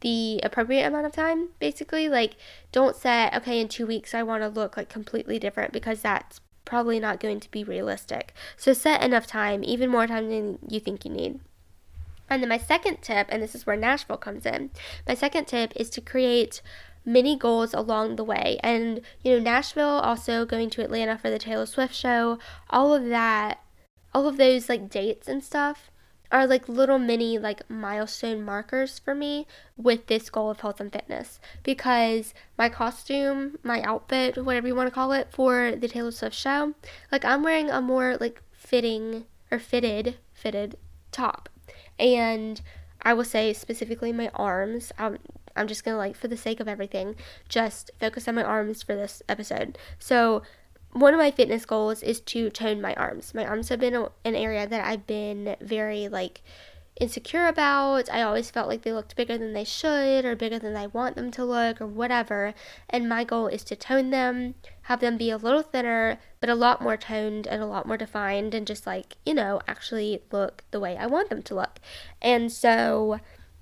the 0.00 0.40
appropriate 0.42 0.86
amount 0.86 1.06
of 1.06 1.12
time 1.12 1.48
basically 1.58 2.10
like 2.10 2.36
don't 2.72 2.94
set 2.94 3.34
okay 3.34 3.58
in 3.58 3.68
2 3.68 3.86
weeks 3.86 4.12
I 4.12 4.22
want 4.22 4.42
to 4.42 4.48
look 4.48 4.76
like 4.76 4.90
completely 4.90 5.38
different 5.38 5.72
because 5.72 6.02
that's 6.02 6.40
probably 6.64 6.98
not 6.98 7.20
going 7.20 7.40
to 7.40 7.50
be 7.50 7.64
realistic. 7.64 8.32
So 8.56 8.72
set 8.72 9.02
enough 9.02 9.26
time, 9.26 9.62
even 9.64 9.90
more 9.90 10.06
time 10.06 10.28
than 10.28 10.58
you 10.68 10.80
think 10.80 11.04
you 11.04 11.10
need. 11.10 11.40
And 12.28 12.42
then 12.42 12.48
my 12.48 12.58
second 12.58 13.02
tip, 13.02 13.26
and 13.30 13.42
this 13.42 13.54
is 13.54 13.66
where 13.66 13.76
Nashville 13.76 14.16
comes 14.16 14.46
in, 14.46 14.70
my 15.06 15.14
second 15.14 15.46
tip 15.46 15.72
is 15.76 15.90
to 15.90 16.00
create 16.00 16.62
many 17.04 17.36
goals 17.36 17.74
along 17.74 18.16
the 18.16 18.24
way. 18.24 18.58
And, 18.62 19.00
you 19.22 19.32
know, 19.32 19.38
Nashville, 19.38 19.86
also 19.86 20.44
going 20.44 20.70
to 20.70 20.82
Atlanta 20.82 21.18
for 21.18 21.30
the 21.30 21.38
Taylor 21.38 21.66
Swift 21.66 21.94
show, 21.94 22.38
all 22.70 22.94
of 22.94 23.06
that, 23.06 23.60
all 24.14 24.26
of 24.26 24.36
those 24.36 24.68
like 24.68 24.88
dates 24.88 25.28
and 25.28 25.42
stuff 25.44 25.90
are 26.34 26.46
like 26.48 26.68
little 26.68 26.98
mini 26.98 27.38
like 27.38 27.68
milestone 27.70 28.42
markers 28.42 28.98
for 28.98 29.14
me 29.14 29.46
with 29.76 30.06
this 30.06 30.30
goal 30.30 30.50
of 30.50 30.60
health 30.60 30.80
and 30.80 30.92
fitness 30.92 31.38
because 31.62 32.34
my 32.58 32.68
costume, 32.68 33.56
my 33.62 33.80
outfit, 33.82 34.42
whatever 34.44 34.66
you 34.66 34.74
want 34.74 34.88
to 34.88 34.94
call 34.94 35.12
it 35.12 35.28
for 35.30 35.76
the 35.76 35.86
Taylor 35.86 36.10
Swift 36.10 36.34
show, 36.34 36.74
like 37.12 37.24
I'm 37.24 37.44
wearing 37.44 37.70
a 37.70 37.80
more 37.80 38.16
like 38.16 38.42
fitting 38.52 39.26
or 39.50 39.60
fitted 39.60 40.16
fitted 40.32 40.76
top. 41.12 41.48
And 41.98 42.60
I 43.02 43.14
will 43.14 43.24
say 43.24 43.52
specifically 43.52 44.12
my 44.12 44.30
arms. 44.34 44.92
I'm, 44.98 45.18
I'm 45.56 45.66
just 45.66 45.84
gonna 45.84 45.96
like 45.96 46.16
for 46.16 46.28
the 46.28 46.36
sake 46.36 46.60
of 46.60 46.68
everything, 46.68 47.16
just 47.48 47.90
focus 48.00 48.26
on 48.28 48.34
my 48.34 48.42
arms 48.42 48.82
for 48.82 48.94
this 48.94 49.22
episode. 49.28 49.78
So 49.98 50.42
one 50.92 51.12
of 51.12 51.18
my 51.18 51.30
fitness 51.30 51.64
goals 51.64 52.02
is 52.02 52.20
to 52.20 52.50
tone 52.50 52.80
my 52.80 52.94
arms. 52.94 53.34
My 53.34 53.44
arms 53.44 53.68
have 53.68 53.80
been 53.80 53.94
an 54.24 54.34
area 54.34 54.66
that 54.66 54.86
I've 54.86 55.06
been 55.06 55.56
very 55.60 56.08
like 56.08 56.42
insecure 57.00 57.46
about. 57.46 58.08
I 58.10 58.22
always 58.22 58.50
felt 58.50 58.68
like 58.68 58.82
they 58.82 58.92
looked 58.92 59.16
bigger 59.16 59.36
than 59.36 59.52
they 59.52 59.64
should 59.64 60.24
or 60.24 60.36
bigger 60.36 60.58
than 60.58 60.76
I 60.76 60.86
want 60.86 61.16
them 61.16 61.30
to 61.32 61.44
look 61.44 61.80
or 61.80 61.86
whatever. 61.86 62.54
And 62.88 63.08
my 63.08 63.24
goal 63.24 63.48
is 63.48 63.64
to 63.64 63.76
tone 63.76 64.10
them, 64.10 64.54
have 64.82 65.00
them 65.00 65.16
be 65.16 65.30
a 65.30 65.36
little 65.36 65.62
thinner, 65.62 66.18
but 66.40 66.48
a 66.48 66.54
lot 66.54 66.82
more 66.82 66.96
toned 66.96 67.46
and 67.46 67.62
a 67.62 67.66
lot 67.66 67.86
more 67.86 67.96
defined 67.96 68.54
and 68.54 68.66
just 68.66 68.86
like, 68.86 69.16
you 69.26 69.34
know, 69.34 69.60
actually 69.66 70.22
look 70.30 70.64
the 70.70 70.80
way 70.80 70.96
I 70.96 71.06
want 71.06 71.30
them 71.30 71.42
to 71.42 71.54
look. 71.54 71.80
And 72.22 72.52
so 72.52 73.20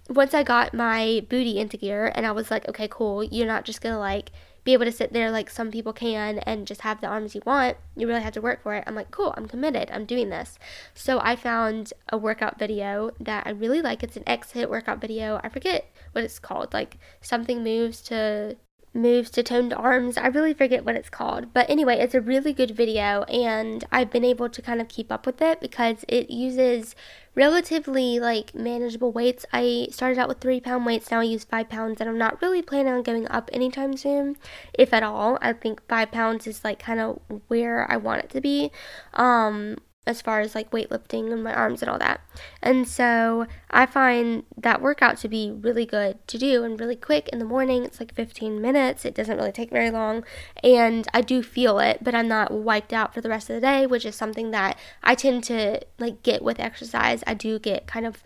once 0.08 0.34
I 0.34 0.42
got 0.42 0.74
my 0.74 1.24
booty 1.28 1.58
into 1.58 1.76
gear 1.76 2.12
and 2.14 2.26
I 2.26 2.32
was 2.32 2.50
like, 2.50 2.68
okay, 2.68 2.88
cool, 2.88 3.22
you're 3.22 3.46
not 3.46 3.64
just 3.64 3.80
gonna 3.80 3.98
like 3.98 4.30
be 4.64 4.72
able 4.72 4.84
to 4.84 4.92
sit 4.92 5.12
there 5.12 5.30
like 5.30 5.50
some 5.50 5.70
people 5.70 5.92
can 5.92 6.38
and 6.40 6.66
just 6.66 6.82
have 6.82 7.00
the 7.00 7.06
arms 7.06 7.34
you 7.34 7.42
want. 7.44 7.76
You 7.96 8.06
really 8.06 8.22
have 8.22 8.34
to 8.34 8.40
work 8.40 8.62
for 8.62 8.74
it. 8.74 8.84
I'm 8.86 8.94
like, 8.94 9.10
cool, 9.10 9.34
I'm 9.36 9.48
committed. 9.48 9.90
I'm 9.90 10.04
doing 10.04 10.30
this. 10.30 10.58
So 10.94 11.20
I 11.20 11.36
found 11.36 11.92
a 12.10 12.16
workout 12.16 12.58
video 12.58 13.10
that 13.18 13.46
I 13.46 13.50
really 13.50 13.82
like. 13.82 14.02
It's 14.02 14.16
an 14.16 14.24
X-HIT 14.26 14.70
workout 14.70 15.00
video. 15.00 15.40
I 15.42 15.48
forget 15.48 15.92
what 16.12 16.24
it's 16.24 16.38
called. 16.38 16.72
Like 16.72 16.98
something 17.20 17.64
moves 17.64 18.00
to 18.02 18.56
moves 18.94 19.30
to 19.30 19.42
toned 19.42 19.72
arms. 19.72 20.16
I 20.16 20.26
really 20.26 20.54
forget 20.54 20.84
what 20.84 20.96
it's 20.96 21.08
called. 21.08 21.52
But 21.54 21.68
anyway, 21.68 21.98
it's 21.98 22.14
a 22.14 22.20
really 22.20 22.52
good 22.52 22.72
video 22.72 23.22
and 23.22 23.84
I've 23.90 24.10
been 24.10 24.24
able 24.24 24.48
to 24.50 24.62
kind 24.62 24.80
of 24.80 24.88
keep 24.88 25.10
up 25.10 25.26
with 25.26 25.40
it 25.40 25.60
because 25.60 26.04
it 26.08 26.30
uses 26.30 26.94
relatively 27.34 28.18
like 28.18 28.54
manageable 28.54 29.12
weights. 29.12 29.46
I 29.52 29.88
started 29.90 30.18
out 30.18 30.28
with 30.28 30.40
three 30.40 30.60
pound 30.60 30.86
weights, 30.86 31.10
now 31.10 31.20
I 31.20 31.24
use 31.24 31.44
five 31.44 31.68
pounds, 31.68 32.00
and 32.00 32.08
I'm 32.08 32.18
not 32.18 32.40
really 32.42 32.62
planning 32.62 32.92
on 32.92 33.02
going 33.02 33.28
up 33.28 33.50
anytime 33.52 33.96
soon, 33.96 34.36
if 34.74 34.92
at 34.92 35.02
all. 35.02 35.38
I 35.40 35.52
think 35.52 35.86
five 35.88 36.10
pounds 36.10 36.46
is 36.46 36.64
like 36.64 36.78
kind 36.78 37.00
of 37.00 37.20
where 37.48 37.90
I 37.90 37.96
want 37.96 38.24
it 38.24 38.30
to 38.30 38.40
be. 38.40 38.70
Um, 39.14 39.78
as 40.04 40.20
far 40.20 40.40
as 40.40 40.54
like 40.54 40.72
weightlifting 40.72 41.32
and 41.32 41.44
my 41.44 41.54
arms 41.54 41.80
and 41.80 41.88
all 41.88 41.98
that. 41.98 42.20
And 42.60 42.88
so 42.88 43.46
I 43.70 43.86
find 43.86 44.42
that 44.56 44.82
workout 44.82 45.16
to 45.18 45.28
be 45.28 45.50
really 45.52 45.86
good 45.86 46.26
to 46.26 46.38
do 46.38 46.64
and 46.64 46.78
really 46.78 46.96
quick 46.96 47.28
in 47.28 47.38
the 47.38 47.44
morning. 47.44 47.84
It's 47.84 48.00
like 48.00 48.12
15 48.14 48.60
minutes. 48.60 49.04
It 49.04 49.14
doesn't 49.14 49.36
really 49.36 49.52
take 49.52 49.70
very 49.70 49.90
long. 49.90 50.24
And 50.62 51.06
I 51.14 51.20
do 51.20 51.42
feel 51.42 51.78
it, 51.78 52.02
but 52.02 52.16
I'm 52.16 52.28
not 52.28 52.52
wiped 52.52 52.92
out 52.92 53.14
for 53.14 53.20
the 53.20 53.28
rest 53.28 53.48
of 53.48 53.54
the 53.54 53.60
day, 53.60 53.86
which 53.86 54.04
is 54.04 54.16
something 54.16 54.50
that 54.50 54.76
I 55.04 55.14
tend 55.14 55.44
to 55.44 55.80
like 55.98 56.24
get 56.24 56.42
with 56.42 56.58
exercise. 56.58 57.22
I 57.26 57.34
do 57.34 57.60
get 57.60 57.86
kind 57.86 58.06
of 58.06 58.24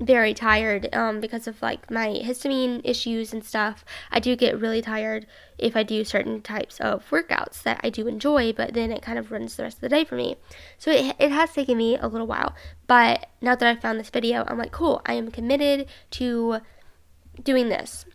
very 0.00 0.34
tired 0.34 0.92
um, 0.94 1.20
because 1.20 1.46
of 1.46 1.60
like 1.62 1.90
my 1.90 2.08
histamine 2.08 2.80
issues 2.84 3.32
and 3.32 3.44
stuff. 3.44 3.84
I 4.10 4.20
do 4.20 4.34
get 4.36 4.58
really 4.58 4.82
tired 4.82 5.26
if 5.58 5.76
I 5.76 5.82
do 5.82 6.04
certain 6.04 6.40
types 6.42 6.80
of 6.80 7.08
workouts 7.10 7.62
that 7.62 7.80
I 7.84 7.90
do 7.90 8.08
enjoy, 8.08 8.52
but 8.52 8.74
then 8.74 8.90
it 8.90 9.02
kind 9.02 9.18
of 9.18 9.30
runs 9.30 9.56
the 9.56 9.64
rest 9.64 9.76
of 9.76 9.82
the 9.82 9.88
day 9.88 10.04
for 10.04 10.16
me. 10.16 10.36
So 10.78 10.90
it, 10.90 11.14
it 11.18 11.30
has 11.30 11.52
taken 11.52 11.76
me 11.76 11.96
a 11.98 12.08
little 12.08 12.26
while, 12.26 12.54
but 12.86 13.26
now 13.40 13.54
that 13.54 13.68
I 13.68 13.78
found 13.78 14.00
this 14.00 14.10
video, 14.10 14.44
I'm 14.46 14.58
like, 14.58 14.72
cool, 14.72 15.02
I 15.06 15.14
am 15.14 15.30
committed 15.30 15.86
to 16.12 16.58
doing 17.42 17.68
this. 17.68 18.06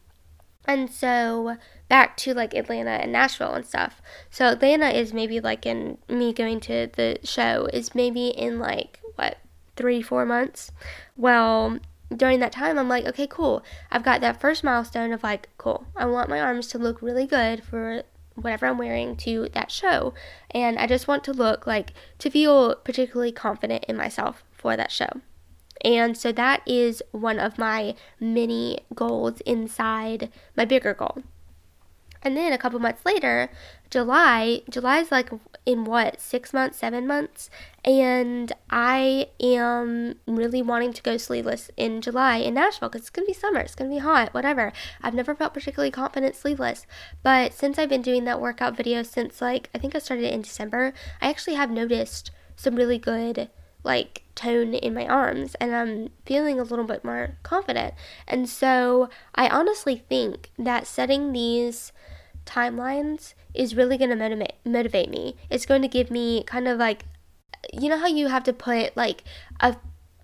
And 0.65 0.91
so 0.91 1.57
back 1.87 2.17
to 2.17 2.33
like 2.33 2.53
Atlanta 2.53 2.89
and 2.89 3.11
Nashville 3.11 3.53
and 3.53 3.65
stuff. 3.65 4.01
So 4.29 4.49
Atlanta 4.49 4.89
is 4.89 5.13
maybe 5.13 5.39
like 5.39 5.65
in 5.65 5.97
me 6.09 6.33
going 6.33 6.59
to 6.61 6.89
the 6.93 7.19
show 7.23 7.69
is 7.71 7.95
maybe 7.95 8.27
in 8.27 8.59
like 8.59 8.99
three, 9.77 10.01
four 10.01 10.25
months. 10.25 10.71
Well, 11.15 11.79
during 12.15 12.39
that 12.39 12.51
time, 12.51 12.77
I'm 12.77 12.89
like, 12.89 13.05
okay, 13.05 13.27
cool. 13.27 13.63
I've 13.91 14.03
got 14.03 14.21
that 14.21 14.39
first 14.39 14.63
milestone 14.63 15.13
of 15.13 15.23
like, 15.23 15.49
cool. 15.57 15.85
I 15.95 16.05
want 16.05 16.29
my 16.29 16.39
arms 16.39 16.67
to 16.69 16.77
look 16.77 17.01
really 17.01 17.25
good 17.25 17.63
for 17.63 18.03
whatever 18.35 18.65
I'm 18.65 18.77
wearing 18.77 19.15
to 19.17 19.49
that 19.53 19.71
show. 19.71 20.13
And 20.51 20.77
I 20.77 20.87
just 20.87 21.07
want 21.07 21.23
to 21.25 21.33
look 21.33 21.67
like, 21.67 21.93
to 22.19 22.29
feel 22.29 22.75
particularly 22.75 23.31
confident 23.31 23.85
in 23.87 23.97
myself 23.97 24.43
for 24.51 24.77
that 24.77 24.91
show. 24.91 25.21
And 25.83 26.17
so 26.17 26.31
that 26.31 26.61
is 26.65 27.03
one 27.11 27.39
of 27.39 27.57
my 27.57 27.95
mini 28.19 28.79
goals 28.95 29.41
inside 29.41 30.31
my 30.55 30.65
bigger 30.65 30.93
goal. 30.93 31.23
And 32.21 32.35
then 32.35 32.53
a 32.53 32.57
couple 32.57 32.79
months 32.79 33.05
later, 33.05 33.49
July, 33.89 34.61
July 34.69 34.99
is 34.99 35.11
like 35.11 35.29
in 35.65 35.83
what, 35.85 36.19
six 36.19 36.53
months, 36.53 36.77
seven 36.77 37.07
months? 37.07 37.49
And 37.83 38.51
I 38.69 39.27
am 39.41 40.15
really 40.25 40.61
wanting 40.61 40.93
to 40.93 41.01
go 41.01 41.17
sleeveless 41.17 41.69
in 41.77 42.01
July 42.01 42.37
in 42.37 42.53
Nashville 42.53 42.89
because 42.89 43.01
it's 43.01 43.09
going 43.09 43.25
to 43.25 43.31
be 43.31 43.37
summer, 43.37 43.59
it's 43.59 43.75
going 43.75 43.89
to 43.89 43.95
be 43.95 44.01
hot, 44.01 44.33
whatever. 44.33 44.73
I've 45.01 45.13
never 45.13 45.35
felt 45.35 45.53
particularly 45.53 45.91
confident 45.91 46.35
sleeveless. 46.35 46.85
But 47.23 47.53
since 47.53 47.77
I've 47.77 47.89
been 47.89 48.01
doing 48.01 48.25
that 48.25 48.41
workout 48.41 48.75
video 48.75 49.03
since 49.03 49.41
like, 49.41 49.69
I 49.73 49.77
think 49.77 49.95
I 49.95 49.99
started 49.99 50.33
in 50.33 50.41
December, 50.41 50.93
I 51.21 51.29
actually 51.29 51.55
have 51.55 51.71
noticed 51.71 52.31
some 52.55 52.75
really 52.75 52.97
good 52.97 53.49
like 53.83 54.23
tone 54.35 54.73
in 54.73 54.93
my 54.93 55.05
arms 55.05 55.55
and 55.55 55.75
I'm 55.75 56.09
feeling 56.25 56.59
a 56.59 56.63
little 56.63 56.85
bit 56.85 57.03
more 57.03 57.37
confident. 57.43 57.93
And 58.27 58.47
so 58.49 59.09
I 59.35 59.49
honestly 59.49 60.03
think 60.09 60.51
that 60.57 60.87
setting 60.87 61.31
these 61.31 61.91
timelines 62.45 63.33
is 63.53 63.75
really 63.75 63.97
going 63.97 64.09
to 64.09 64.15
motivate 64.15 64.53
motivate 64.63 65.09
me. 65.09 65.35
It's 65.49 65.65
going 65.65 65.81
to 65.81 65.87
give 65.87 66.11
me 66.11 66.43
kind 66.43 66.67
of 66.67 66.77
like 66.77 67.05
you 67.73 67.89
know 67.89 67.97
how 67.97 68.07
you 68.07 68.27
have 68.27 68.43
to 68.43 68.53
put 68.53 68.95
like 68.95 69.23
a 69.59 69.75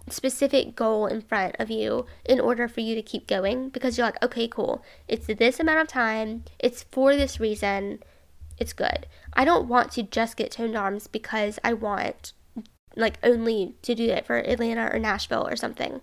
specific 0.09 0.75
goal 0.75 1.07
in 1.07 1.21
front 1.21 1.55
of 1.59 1.69
you 1.69 2.05
in 2.25 2.39
order 2.39 2.67
for 2.67 2.81
you 2.81 2.95
to 2.95 3.01
keep 3.01 3.27
going 3.27 3.69
because 3.69 3.97
you're 3.97 4.07
like, 4.07 4.21
okay, 4.23 4.47
cool. 4.47 4.83
It's 5.07 5.27
this 5.27 5.59
amount 5.59 5.79
of 5.79 5.87
time. 5.87 6.43
It's 6.59 6.83
for 6.91 7.15
this 7.15 7.39
reason. 7.39 7.99
It's 8.57 8.73
good. 8.73 9.07
I 9.33 9.45
don't 9.45 9.67
want 9.67 9.91
to 9.93 10.03
just 10.03 10.37
get 10.37 10.51
toned 10.51 10.77
arms 10.77 11.07
because 11.07 11.57
I 11.63 11.73
want 11.73 12.33
like 12.95 13.17
only 13.23 13.75
to 13.81 13.95
do 13.95 14.09
it 14.09 14.25
for 14.25 14.37
Atlanta 14.37 14.89
or 14.91 14.99
Nashville 14.99 15.47
or 15.47 15.55
something. 15.55 16.01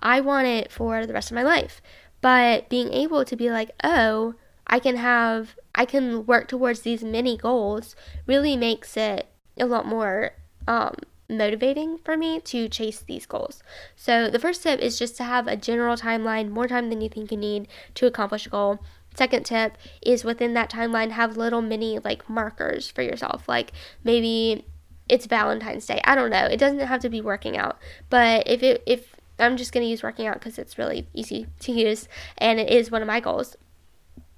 I 0.00 0.20
want 0.20 0.46
it 0.46 0.70
for 0.70 1.06
the 1.06 1.12
rest 1.12 1.30
of 1.30 1.34
my 1.34 1.42
life. 1.42 1.80
But 2.20 2.68
being 2.68 2.92
able 2.92 3.24
to 3.24 3.36
be 3.36 3.50
like, 3.50 3.70
oh, 3.84 4.34
I 4.66 4.78
can 4.78 4.96
have, 4.96 5.56
I 5.74 5.84
can 5.84 6.26
work 6.26 6.48
towards 6.48 6.80
these 6.80 7.02
mini 7.02 7.36
goals 7.36 7.96
really 8.26 8.56
makes 8.56 8.96
it 8.96 9.28
a 9.58 9.66
lot 9.66 9.86
more 9.86 10.32
um, 10.66 10.94
motivating 11.28 11.98
for 11.98 12.16
me 12.16 12.40
to 12.40 12.68
chase 12.68 13.00
these 13.00 13.26
goals. 13.26 13.62
So 13.96 14.30
the 14.30 14.38
first 14.38 14.62
tip 14.62 14.80
is 14.80 14.98
just 14.98 15.16
to 15.18 15.24
have 15.24 15.46
a 15.46 15.56
general 15.56 15.96
timeline, 15.96 16.50
more 16.50 16.68
time 16.68 16.90
than 16.90 17.00
you 17.00 17.08
think 17.08 17.30
you 17.30 17.38
need 17.38 17.68
to 17.94 18.06
accomplish 18.06 18.46
a 18.46 18.50
goal. 18.50 18.80
Second 19.14 19.46
tip 19.46 19.76
is 20.02 20.24
within 20.24 20.54
that 20.54 20.70
timeline, 20.70 21.10
have 21.10 21.36
little 21.36 21.62
mini 21.62 21.98
like 21.98 22.28
markers 22.28 22.88
for 22.88 23.02
yourself. 23.02 23.48
Like 23.48 23.72
maybe 24.04 24.66
it's 25.08 25.26
Valentine's 25.26 25.86
Day. 25.86 26.00
I 26.04 26.14
don't 26.14 26.30
know. 26.30 26.44
It 26.44 26.58
doesn't 26.58 26.78
have 26.80 27.00
to 27.00 27.08
be 27.08 27.20
working 27.20 27.56
out, 27.56 27.78
but 28.10 28.46
if 28.46 28.62
it 28.62 28.82
if 28.86 29.14
I'm 29.38 29.56
just 29.56 29.72
gonna 29.72 29.86
use 29.86 30.02
working 30.02 30.26
out 30.26 30.34
because 30.34 30.58
it's 30.58 30.78
really 30.78 31.06
easy 31.14 31.46
to 31.60 31.72
use 31.72 32.08
and 32.36 32.58
it 32.58 32.70
is 32.70 32.90
one 32.90 33.02
of 33.02 33.08
my 33.08 33.20
goals. 33.20 33.56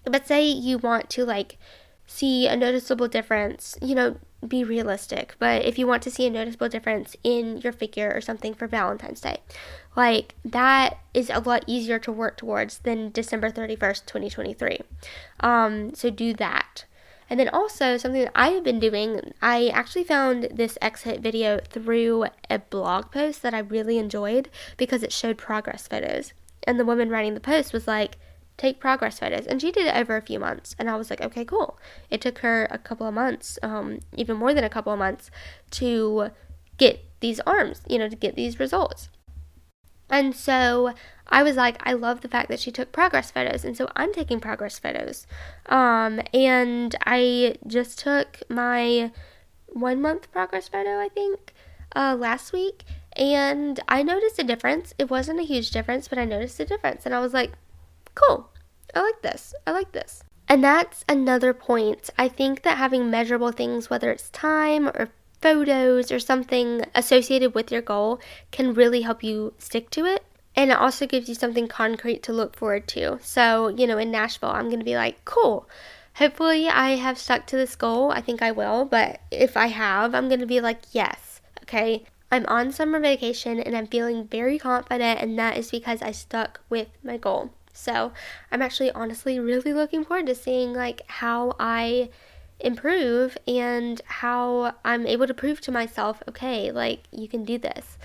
But 0.05 0.27
say 0.27 0.47
you 0.47 0.79
want 0.79 1.11
to 1.11 1.25
like 1.25 1.59
see 2.07 2.47
a 2.47 2.57
noticeable 2.57 3.09
difference, 3.09 3.79
you 3.81 3.95
know, 3.95 4.17
be 4.47 4.65
realistic. 4.65 5.35
But 5.39 5.65
if 5.65 5.79
you 5.79 5.87
want 5.87 6.03
to 6.05 6.11
see 6.11 6.27
a 6.27 6.31
noticeable 6.31 6.69
difference 6.69 7.15
in 7.23 7.59
your 7.59 7.73
figure 7.73 8.11
or 8.15 8.21
something 8.21 8.55
for 8.55 8.67
Valentine's 8.67 9.21
Day, 9.21 9.39
like 9.97 10.35
that 10.45 10.99
is 11.15 11.31
a 11.31 11.41
lot 11.41 11.65
easier 11.67 11.99
to 12.01 12.13
work 12.13 12.37
towards 12.37 12.79
than 12.79 13.11
December 13.11 13.51
31st, 13.51 14.07
2023. 14.07 14.81
Um, 15.41 15.95
so 15.95 16.11
do 16.11 16.33
that. 16.35 16.85
And 17.31 17.39
then 17.39 17.49
also 17.49 17.97
something 17.97 18.23
that 18.23 18.33
I 18.35 18.49
have 18.49 18.65
been 18.65 18.81
doing, 18.81 19.33
I 19.41 19.69
actually 19.69 20.03
found 20.03 20.49
this 20.53 20.77
X-HIT 20.83 21.21
video 21.21 21.61
through 21.61 22.27
a 22.51 22.59
blog 22.59 23.13
post 23.13 23.41
that 23.43 23.55
I 23.55 23.61
really 23.61 23.99
enjoyed 23.99 24.51
because 24.77 25.05
it 25.05 25.13
showed 25.13 25.39
progress 25.39 25.87
photos. 25.87 26.33
And 26.65 26.79
the 26.79 26.85
woman 26.85 27.09
writing 27.09 27.35
the 27.35 27.41
post 27.41 27.73
was 27.73 27.87
like, 27.87 28.19
take 28.57 28.81
progress 28.81 29.21
photos. 29.21 29.47
And 29.47 29.61
she 29.61 29.71
did 29.71 29.87
it 29.87 29.97
over 29.97 30.17
a 30.17 30.23
few 30.23 30.41
months. 30.41 30.75
And 30.77 30.91
I 30.91 30.97
was 30.97 31.09
like, 31.09 31.21
okay, 31.21 31.45
cool. 31.45 31.79
It 32.11 32.21
took 32.21 32.39
her 32.39 32.67
a 32.69 32.79
couple 32.79 33.07
of 33.07 33.15
months, 33.15 33.61
um, 33.63 34.01
even 34.17 34.37
more 34.37 34.53
than 34.53 34.65
a 34.65 34.69
couple 34.69 34.93
of 34.93 34.99
months, 34.99 35.31
to 35.73 36.31
get 36.77 37.05
these 37.21 37.39
arms, 37.41 37.83
you 37.89 37.99
know, 37.99 38.09
to 38.09 38.17
get 38.17 38.35
these 38.35 38.59
results. 38.59 39.09
And 40.11 40.35
so 40.35 40.95
I 41.31 41.43
was 41.43 41.57
like, 41.57 41.77
I 41.87 41.93
love 41.93 42.21
the 42.21 42.29
fact 42.29 42.49
that 42.49 42.61
she 42.61 42.73
took 42.73 42.93
progress 42.93 43.31
photos. 43.31 43.65
And 43.65 43.77
so 43.77 43.89
I'm 43.97 44.13
taking 44.13 44.41
progress 44.41 44.79
photos. 44.79 45.27
Um, 45.67 46.21
and 46.35 46.95
I 47.07 47.57
just 47.67 47.99
took 47.99 48.43
my 48.49 49.13
one 49.69 50.03
month 50.03 50.31
progress 50.33 50.69
photo, 50.69 50.99
I 50.99 51.09
think, 51.09 51.55
uh, 51.95 52.17
last 52.19 52.53
week. 52.53 52.85
And 53.15 53.81
I 53.89 54.03
noticed 54.03 54.39
a 54.39 54.45
difference. 54.45 54.95
It 54.99 55.11
wasn't 55.11 55.41
a 55.41 55.45
huge 55.45 55.71
difference, 55.71 56.09
but 56.09 56.19
I 56.19 56.25
noticed 56.25 56.59
a 56.61 56.65
difference. 56.65 57.07
And 57.07 57.15
I 57.15 57.21
was 57.21 57.33
like, 57.33 57.53
cool. 58.15 58.51
I 58.95 59.01
like 59.01 59.23
this. 59.23 59.55
I 59.67 59.71
like 59.73 59.93
this. 59.93 60.25
And 60.49 60.65
that's 60.65 61.05
another 61.09 61.55
point. 61.55 62.11
I 62.19 62.27
think 62.27 62.63
that 62.63 62.77
having 62.77 63.09
measurable 63.09 63.53
things, 63.53 63.89
whether 63.89 64.11
it's 64.11 64.31
time 64.31 64.89
or 64.89 65.11
photos 65.41 66.11
or 66.11 66.19
something 66.19 66.83
associated 66.95 67.55
with 67.55 67.71
your 67.71 67.83
goal, 67.83 68.21
can 68.51 68.75
really 68.75 69.03
help 69.03 69.23
you 69.23 69.55
stick 69.59 69.91
to 69.91 70.05
it. 70.05 70.25
And 70.61 70.71
it 70.71 70.77
also 70.77 71.07
gives 71.07 71.27
you 71.27 71.35
something 71.35 71.69
concrete 71.69 72.23
to 72.25 72.35
look 72.35 72.55
forward 72.55 72.87
to. 72.89 73.19
So, 73.23 73.69
you 73.69 73.87
know, 73.87 73.97
in 73.97 74.11
Nashville, 74.11 74.51
I'm 74.51 74.67
going 74.67 74.79
to 74.79 74.85
be 74.85 74.95
like, 74.95 75.25
cool. 75.25 75.67
Hopefully, 76.17 76.69
I 76.69 76.97
have 76.97 77.17
stuck 77.17 77.47
to 77.47 77.57
this 77.57 77.75
goal. 77.77 78.11
I 78.11 78.21
think 78.21 78.43
I 78.43 78.53
will. 78.53 78.85
But 78.85 79.23
if 79.31 79.57
I 79.57 79.69
have, 79.69 80.15
I'm 80.15 80.29
going 80.29 80.41
to 80.41 80.47
be 80.47 80.61
like, 80.61 80.83
yes. 80.93 81.41
Okay. 81.63 82.05
I'm 82.31 82.45
on 82.45 82.73
summer 82.73 83.01
vacation 83.01 83.59
and 83.59 83.75
I'm 83.75 83.87
feeling 83.87 84.29
very 84.29 84.59
confident, 84.59 85.23
and 85.23 85.39
that 85.39 85.57
is 85.57 85.71
because 85.71 86.03
I 86.03 86.11
stuck 86.11 86.61
with 86.69 86.89
my 87.03 87.17
goal. 87.17 87.53
So 87.73 88.13
I'm 88.53 88.61
actually 88.61 88.93
honestly 88.93 89.41
really 89.41 89.73
looking 89.73 90.05
forward 90.05 90.27
to 90.27 90.35
seeing 90.35 90.75
like 90.75 91.01
how 91.07 91.57
I 91.59 92.11
improve 92.61 93.39
and 93.49 94.01
how 94.05 94.75
I'm 94.85 95.07
able 95.07 95.27
to 95.27 95.33
prove 95.33 95.63
to 95.63 95.73
myself, 95.73 96.23
okay, 96.29 96.71
like 96.71 97.05
you 97.11 97.29
can 97.29 97.45
do 97.45 97.57
this. 97.57 97.97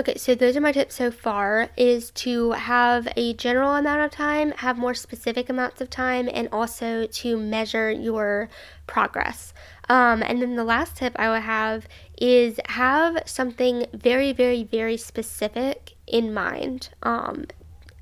Okay, 0.00 0.16
so 0.16 0.34
those 0.34 0.56
are 0.56 0.62
my 0.62 0.72
tips 0.72 0.94
so 0.94 1.10
far 1.10 1.68
is 1.76 2.10
to 2.12 2.52
have 2.52 3.06
a 3.18 3.34
general 3.34 3.74
amount 3.74 4.00
of 4.00 4.10
time, 4.10 4.52
have 4.52 4.78
more 4.78 4.94
specific 4.94 5.50
amounts 5.50 5.82
of 5.82 5.90
time, 5.90 6.26
and 6.32 6.48
also 6.50 7.04
to 7.04 7.36
measure 7.36 7.90
your 7.90 8.48
progress. 8.86 9.52
Um, 9.90 10.22
and 10.22 10.40
then 10.40 10.56
the 10.56 10.64
last 10.64 10.96
tip 10.96 11.12
I 11.18 11.28
would 11.28 11.42
have 11.42 11.86
is 12.18 12.58
have 12.64 13.18
something 13.26 13.84
very, 13.92 14.32
very, 14.32 14.64
very 14.64 14.96
specific 14.96 15.96
in 16.06 16.32
mind. 16.32 16.88
Um, 17.02 17.44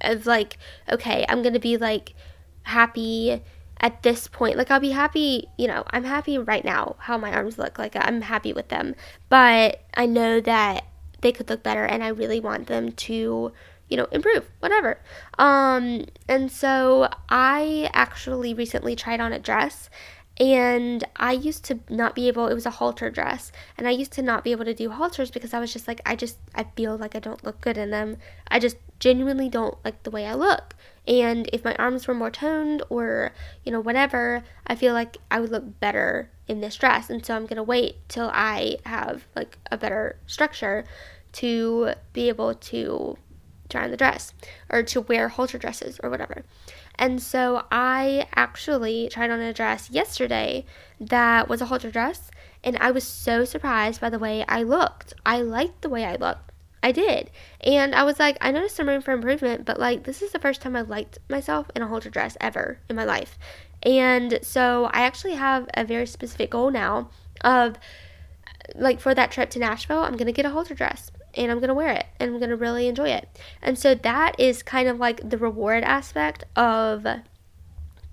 of 0.00 0.24
like, 0.24 0.56
okay, 0.88 1.26
I'm 1.28 1.42
gonna 1.42 1.58
be 1.58 1.76
like 1.78 2.14
happy 2.62 3.42
at 3.80 4.04
this 4.04 4.28
point. 4.28 4.56
Like, 4.56 4.70
I'll 4.70 4.78
be 4.78 4.90
happy, 4.90 5.48
you 5.58 5.66
know, 5.66 5.82
I'm 5.90 6.04
happy 6.04 6.38
right 6.38 6.64
now 6.64 6.94
how 7.00 7.18
my 7.18 7.32
arms 7.32 7.58
look. 7.58 7.76
Like, 7.76 7.96
I'm 7.96 8.20
happy 8.20 8.52
with 8.52 8.68
them. 8.68 8.94
But 9.28 9.80
I 9.94 10.06
know 10.06 10.40
that 10.42 10.84
they 11.20 11.32
could 11.32 11.48
look 11.48 11.62
better 11.62 11.84
and 11.84 12.02
I 12.02 12.08
really 12.08 12.40
want 12.40 12.66
them 12.66 12.92
to, 12.92 13.52
you 13.88 13.96
know, 13.96 14.06
improve, 14.12 14.48
whatever. 14.60 15.00
Um, 15.38 16.06
and 16.28 16.50
so 16.50 17.08
I 17.28 17.90
actually 17.92 18.54
recently 18.54 18.94
tried 18.94 19.20
on 19.20 19.32
a 19.32 19.38
dress 19.38 19.90
and 20.40 21.02
I 21.16 21.32
used 21.32 21.64
to 21.64 21.80
not 21.88 22.14
be 22.14 22.28
able, 22.28 22.46
it 22.46 22.54
was 22.54 22.66
a 22.66 22.70
halter 22.70 23.10
dress, 23.10 23.50
and 23.76 23.88
I 23.88 23.90
used 23.90 24.12
to 24.12 24.22
not 24.22 24.44
be 24.44 24.52
able 24.52 24.64
to 24.66 24.74
do 24.74 24.90
halters 24.90 25.32
because 25.32 25.52
I 25.52 25.58
was 25.58 25.72
just 25.72 25.88
like, 25.88 26.00
I 26.06 26.14
just, 26.14 26.38
I 26.54 26.64
feel 26.76 26.96
like 26.96 27.16
I 27.16 27.18
don't 27.18 27.42
look 27.42 27.60
good 27.60 27.76
in 27.76 27.90
them. 27.90 28.18
I 28.46 28.60
just 28.60 28.76
genuinely 29.00 29.48
don't 29.48 29.76
like 29.84 30.02
the 30.04 30.12
way 30.12 30.26
I 30.26 30.34
look. 30.34 30.76
And 31.08 31.50
if 31.52 31.64
my 31.64 31.74
arms 31.74 32.06
were 32.06 32.14
more 32.14 32.30
toned 32.30 32.82
or, 32.88 33.32
you 33.64 33.72
know, 33.72 33.80
whatever, 33.80 34.44
I 34.66 34.76
feel 34.76 34.94
like 34.94 35.16
I 35.30 35.40
would 35.40 35.50
look 35.50 35.80
better 35.80 36.30
in 36.48 36.60
this 36.60 36.76
dress. 36.76 37.10
And 37.10 37.24
so 37.24 37.36
I'm 37.36 37.44
going 37.44 37.56
to 37.56 37.62
wait 37.62 37.96
till 38.08 38.30
I 38.32 38.78
have 38.86 39.26
like 39.36 39.58
a 39.70 39.76
better 39.76 40.16
structure 40.26 40.84
to 41.32 41.92
be 42.12 42.28
able 42.28 42.54
to 42.54 43.18
try 43.68 43.84
on 43.84 43.90
the 43.90 43.96
dress 43.96 44.32
or 44.70 44.82
to 44.82 45.02
wear 45.02 45.28
halter 45.28 45.58
dresses 45.58 46.00
or 46.02 46.10
whatever. 46.10 46.42
And 46.98 47.22
so 47.22 47.64
I 47.70 48.26
actually 48.34 49.08
tried 49.08 49.30
on 49.30 49.40
a 49.40 49.52
dress 49.52 49.90
yesterday 49.90 50.64
that 51.00 51.48
was 51.48 51.60
a 51.60 51.66
halter 51.66 51.90
dress, 51.90 52.30
and 52.64 52.76
I 52.78 52.90
was 52.90 53.04
so 53.04 53.44
surprised 53.44 54.00
by 54.00 54.10
the 54.10 54.18
way 54.18 54.44
I 54.48 54.64
looked. 54.64 55.14
I 55.24 55.40
liked 55.40 55.82
the 55.82 55.88
way 55.88 56.04
I 56.04 56.16
looked. 56.16 56.50
I 56.82 56.92
did. 56.92 57.30
And 57.60 57.94
I 57.94 58.04
was 58.04 58.18
like, 58.18 58.36
I 58.40 58.50
noticed 58.50 58.76
some 58.76 58.88
room 58.88 59.02
for 59.02 59.12
improvement, 59.12 59.64
but 59.64 59.78
like, 59.78 60.04
this 60.04 60.22
is 60.22 60.32
the 60.32 60.38
first 60.38 60.60
time 60.60 60.74
I 60.74 60.80
liked 60.80 61.18
myself 61.28 61.70
in 61.74 61.82
a 61.82 61.88
halter 61.88 62.10
dress 62.10 62.36
ever 62.40 62.78
in 62.88 62.96
my 62.96 63.04
life. 63.04 63.38
And 63.82 64.38
so 64.42 64.86
I 64.92 65.02
actually 65.02 65.34
have 65.34 65.68
a 65.74 65.84
very 65.84 66.06
specific 66.06 66.50
goal 66.50 66.70
now 66.70 67.10
of 67.42 67.76
like 68.74 69.00
for 69.00 69.14
that 69.14 69.30
trip 69.30 69.50
to 69.50 69.58
Nashville, 69.58 70.00
I'm 70.00 70.16
going 70.16 70.26
to 70.26 70.32
get 70.32 70.44
a 70.44 70.50
halter 70.50 70.74
dress 70.74 71.10
and 71.34 71.50
I'm 71.50 71.58
going 71.58 71.68
to 71.68 71.74
wear 71.74 71.90
it 71.90 72.06
and 72.18 72.30
I'm 72.30 72.38
going 72.38 72.50
to 72.50 72.56
really 72.56 72.88
enjoy 72.88 73.10
it. 73.10 73.28
And 73.62 73.78
so 73.78 73.94
that 73.94 74.38
is 74.38 74.62
kind 74.62 74.88
of 74.88 74.98
like 74.98 75.28
the 75.28 75.38
reward 75.38 75.84
aspect 75.84 76.44
of 76.56 77.06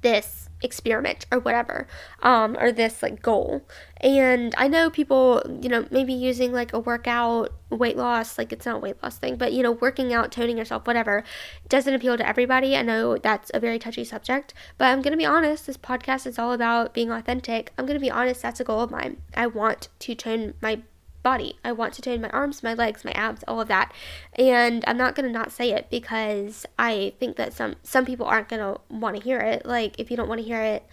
this 0.01 0.49
experiment 0.61 1.25
or 1.31 1.39
whatever 1.39 1.87
um 2.23 2.55
or 2.59 2.71
this 2.71 3.03
like 3.03 3.21
goal 3.21 3.61
and 4.01 4.53
i 4.57 4.67
know 4.67 4.89
people 4.89 5.41
you 5.61 5.67
know 5.67 5.85
maybe 5.91 6.13
using 6.13 6.51
like 6.51 6.73
a 6.73 6.79
workout 6.79 7.51
weight 7.69 7.97
loss 7.97 8.37
like 8.37 8.53
it's 8.53 8.65
not 8.65 8.81
weight 8.81 9.01
loss 9.01 9.17
thing 9.17 9.35
but 9.35 9.51
you 9.51 9.63
know 9.63 9.71
working 9.71 10.13
out 10.13 10.31
toning 10.31 10.57
yourself 10.57 10.85
whatever 10.85 11.23
doesn't 11.67 11.93
appeal 11.93 12.15
to 12.15 12.27
everybody 12.27 12.75
i 12.75 12.81
know 12.81 13.17
that's 13.17 13.49
a 13.53 13.59
very 13.59 13.79
touchy 13.79 14.03
subject 14.03 14.53
but 14.77 14.85
i'm 14.85 15.01
gonna 15.01 15.17
be 15.17 15.25
honest 15.25 15.65
this 15.65 15.77
podcast 15.77 16.27
is 16.27 16.37
all 16.37 16.53
about 16.53 16.93
being 16.93 17.11
authentic 17.11 17.73
i'm 17.77 17.85
gonna 17.85 17.99
be 17.99 18.11
honest 18.11 18.41
that's 18.41 18.59
a 18.59 18.63
goal 18.63 18.81
of 18.81 18.91
mine 18.91 19.17
i 19.35 19.47
want 19.47 19.89
to 19.99 20.13
tone 20.13 20.53
my 20.61 20.79
body. 21.25 21.57
I 21.65 21.71
want 21.71 21.95
to 21.95 22.03
tone 22.03 22.21
my 22.21 22.29
arms, 22.29 22.61
my 22.61 22.75
legs, 22.75 23.03
my 23.03 23.11
abs, 23.13 23.43
all 23.47 23.59
of 23.59 23.67
that. 23.67 23.91
And 24.37 24.83
I'm 24.85 24.95
not 24.95 25.15
going 25.15 25.25
to 25.25 25.33
not 25.33 25.51
say 25.51 25.71
it 25.71 25.89
because 25.89 26.67
I 26.77 27.13
think 27.19 27.35
that 27.37 27.51
some 27.51 27.75
some 27.81 28.05
people 28.05 28.27
aren't 28.27 28.47
going 28.47 28.61
to 28.61 28.79
want 28.89 29.17
to 29.17 29.23
hear 29.23 29.39
it. 29.39 29.65
Like 29.65 29.99
if 29.99 30.11
you 30.11 30.17
don't 30.17 30.29
want 30.29 30.39
to 30.41 30.47
hear 30.47 30.61
it, 30.61 30.85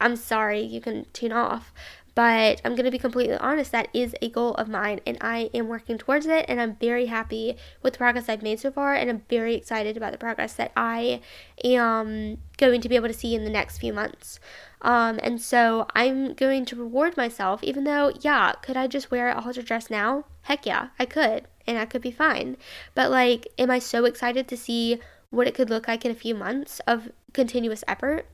I'm 0.00 0.16
sorry, 0.16 0.60
you 0.60 0.80
can 0.80 1.06
tune 1.12 1.30
off. 1.30 1.72
But 2.20 2.60
I'm 2.66 2.74
going 2.74 2.84
to 2.84 2.90
be 2.90 2.98
completely 2.98 3.38
honest, 3.38 3.72
that 3.72 3.88
is 3.94 4.14
a 4.20 4.28
goal 4.28 4.52
of 4.56 4.68
mine, 4.68 5.00
and 5.06 5.16
I 5.22 5.48
am 5.54 5.68
working 5.68 5.96
towards 5.96 6.26
it. 6.26 6.44
And 6.48 6.60
I'm 6.60 6.76
very 6.76 7.06
happy 7.06 7.56
with 7.82 7.94
the 7.94 7.98
progress 7.98 8.28
I've 8.28 8.42
made 8.42 8.60
so 8.60 8.70
far, 8.70 8.92
and 8.92 9.08
I'm 9.08 9.22
very 9.30 9.54
excited 9.54 9.96
about 9.96 10.12
the 10.12 10.18
progress 10.18 10.52
that 10.56 10.70
I 10.76 11.22
am 11.64 12.36
going 12.58 12.82
to 12.82 12.90
be 12.90 12.96
able 12.96 13.08
to 13.08 13.14
see 13.14 13.34
in 13.34 13.44
the 13.44 13.48
next 13.48 13.78
few 13.78 13.94
months. 13.94 14.38
Um, 14.82 15.18
and 15.22 15.40
so 15.40 15.86
I'm 15.94 16.34
going 16.34 16.66
to 16.66 16.76
reward 16.76 17.16
myself, 17.16 17.64
even 17.64 17.84
though, 17.84 18.12
yeah, 18.20 18.52
could 18.60 18.76
I 18.76 18.86
just 18.86 19.10
wear 19.10 19.30
a 19.30 19.40
halter 19.40 19.62
dress 19.62 19.88
now? 19.88 20.26
Heck 20.42 20.66
yeah, 20.66 20.88
I 20.98 21.06
could, 21.06 21.46
and 21.66 21.78
I 21.78 21.86
could 21.86 22.02
be 22.02 22.10
fine. 22.10 22.58
But 22.94 23.10
like, 23.10 23.48
am 23.56 23.70
I 23.70 23.78
so 23.78 24.04
excited 24.04 24.46
to 24.48 24.58
see 24.58 25.00
what 25.30 25.46
it 25.46 25.54
could 25.54 25.70
look 25.70 25.88
like 25.88 26.04
in 26.04 26.10
a 26.10 26.14
few 26.14 26.34
months 26.34 26.82
of 26.86 27.12
continuous 27.32 27.82
effort? 27.88 28.26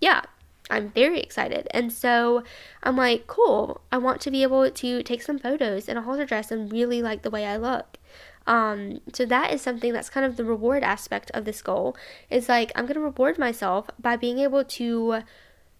Yeah, 0.00 0.22
I'm 0.68 0.90
very 0.90 1.20
excited. 1.20 1.68
And 1.70 1.92
so 1.92 2.42
I'm 2.82 2.96
like, 2.96 3.26
cool, 3.26 3.82
I 3.92 3.98
want 3.98 4.20
to 4.22 4.30
be 4.30 4.42
able 4.42 4.68
to 4.70 5.02
take 5.02 5.22
some 5.22 5.38
photos 5.38 5.88
in 5.88 5.96
a 5.96 6.02
halter 6.02 6.24
dress 6.24 6.50
and 6.50 6.72
really 6.72 7.02
like 7.02 7.22
the 7.22 7.30
way 7.30 7.46
I 7.46 7.56
look. 7.56 7.98
Um, 8.46 9.00
so 9.12 9.24
that 9.26 9.52
is 9.52 9.60
something 9.60 9.92
that's 9.92 10.10
kind 10.10 10.24
of 10.24 10.36
the 10.36 10.44
reward 10.44 10.82
aspect 10.82 11.30
of 11.34 11.44
this 11.44 11.62
goal. 11.62 11.96
Is 12.30 12.48
like 12.48 12.72
I'm 12.74 12.86
gonna 12.86 13.00
reward 13.00 13.38
myself 13.38 13.88
by 13.98 14.16
being 14.16 14.38
able 14.38 14.64
to 14.64 15.22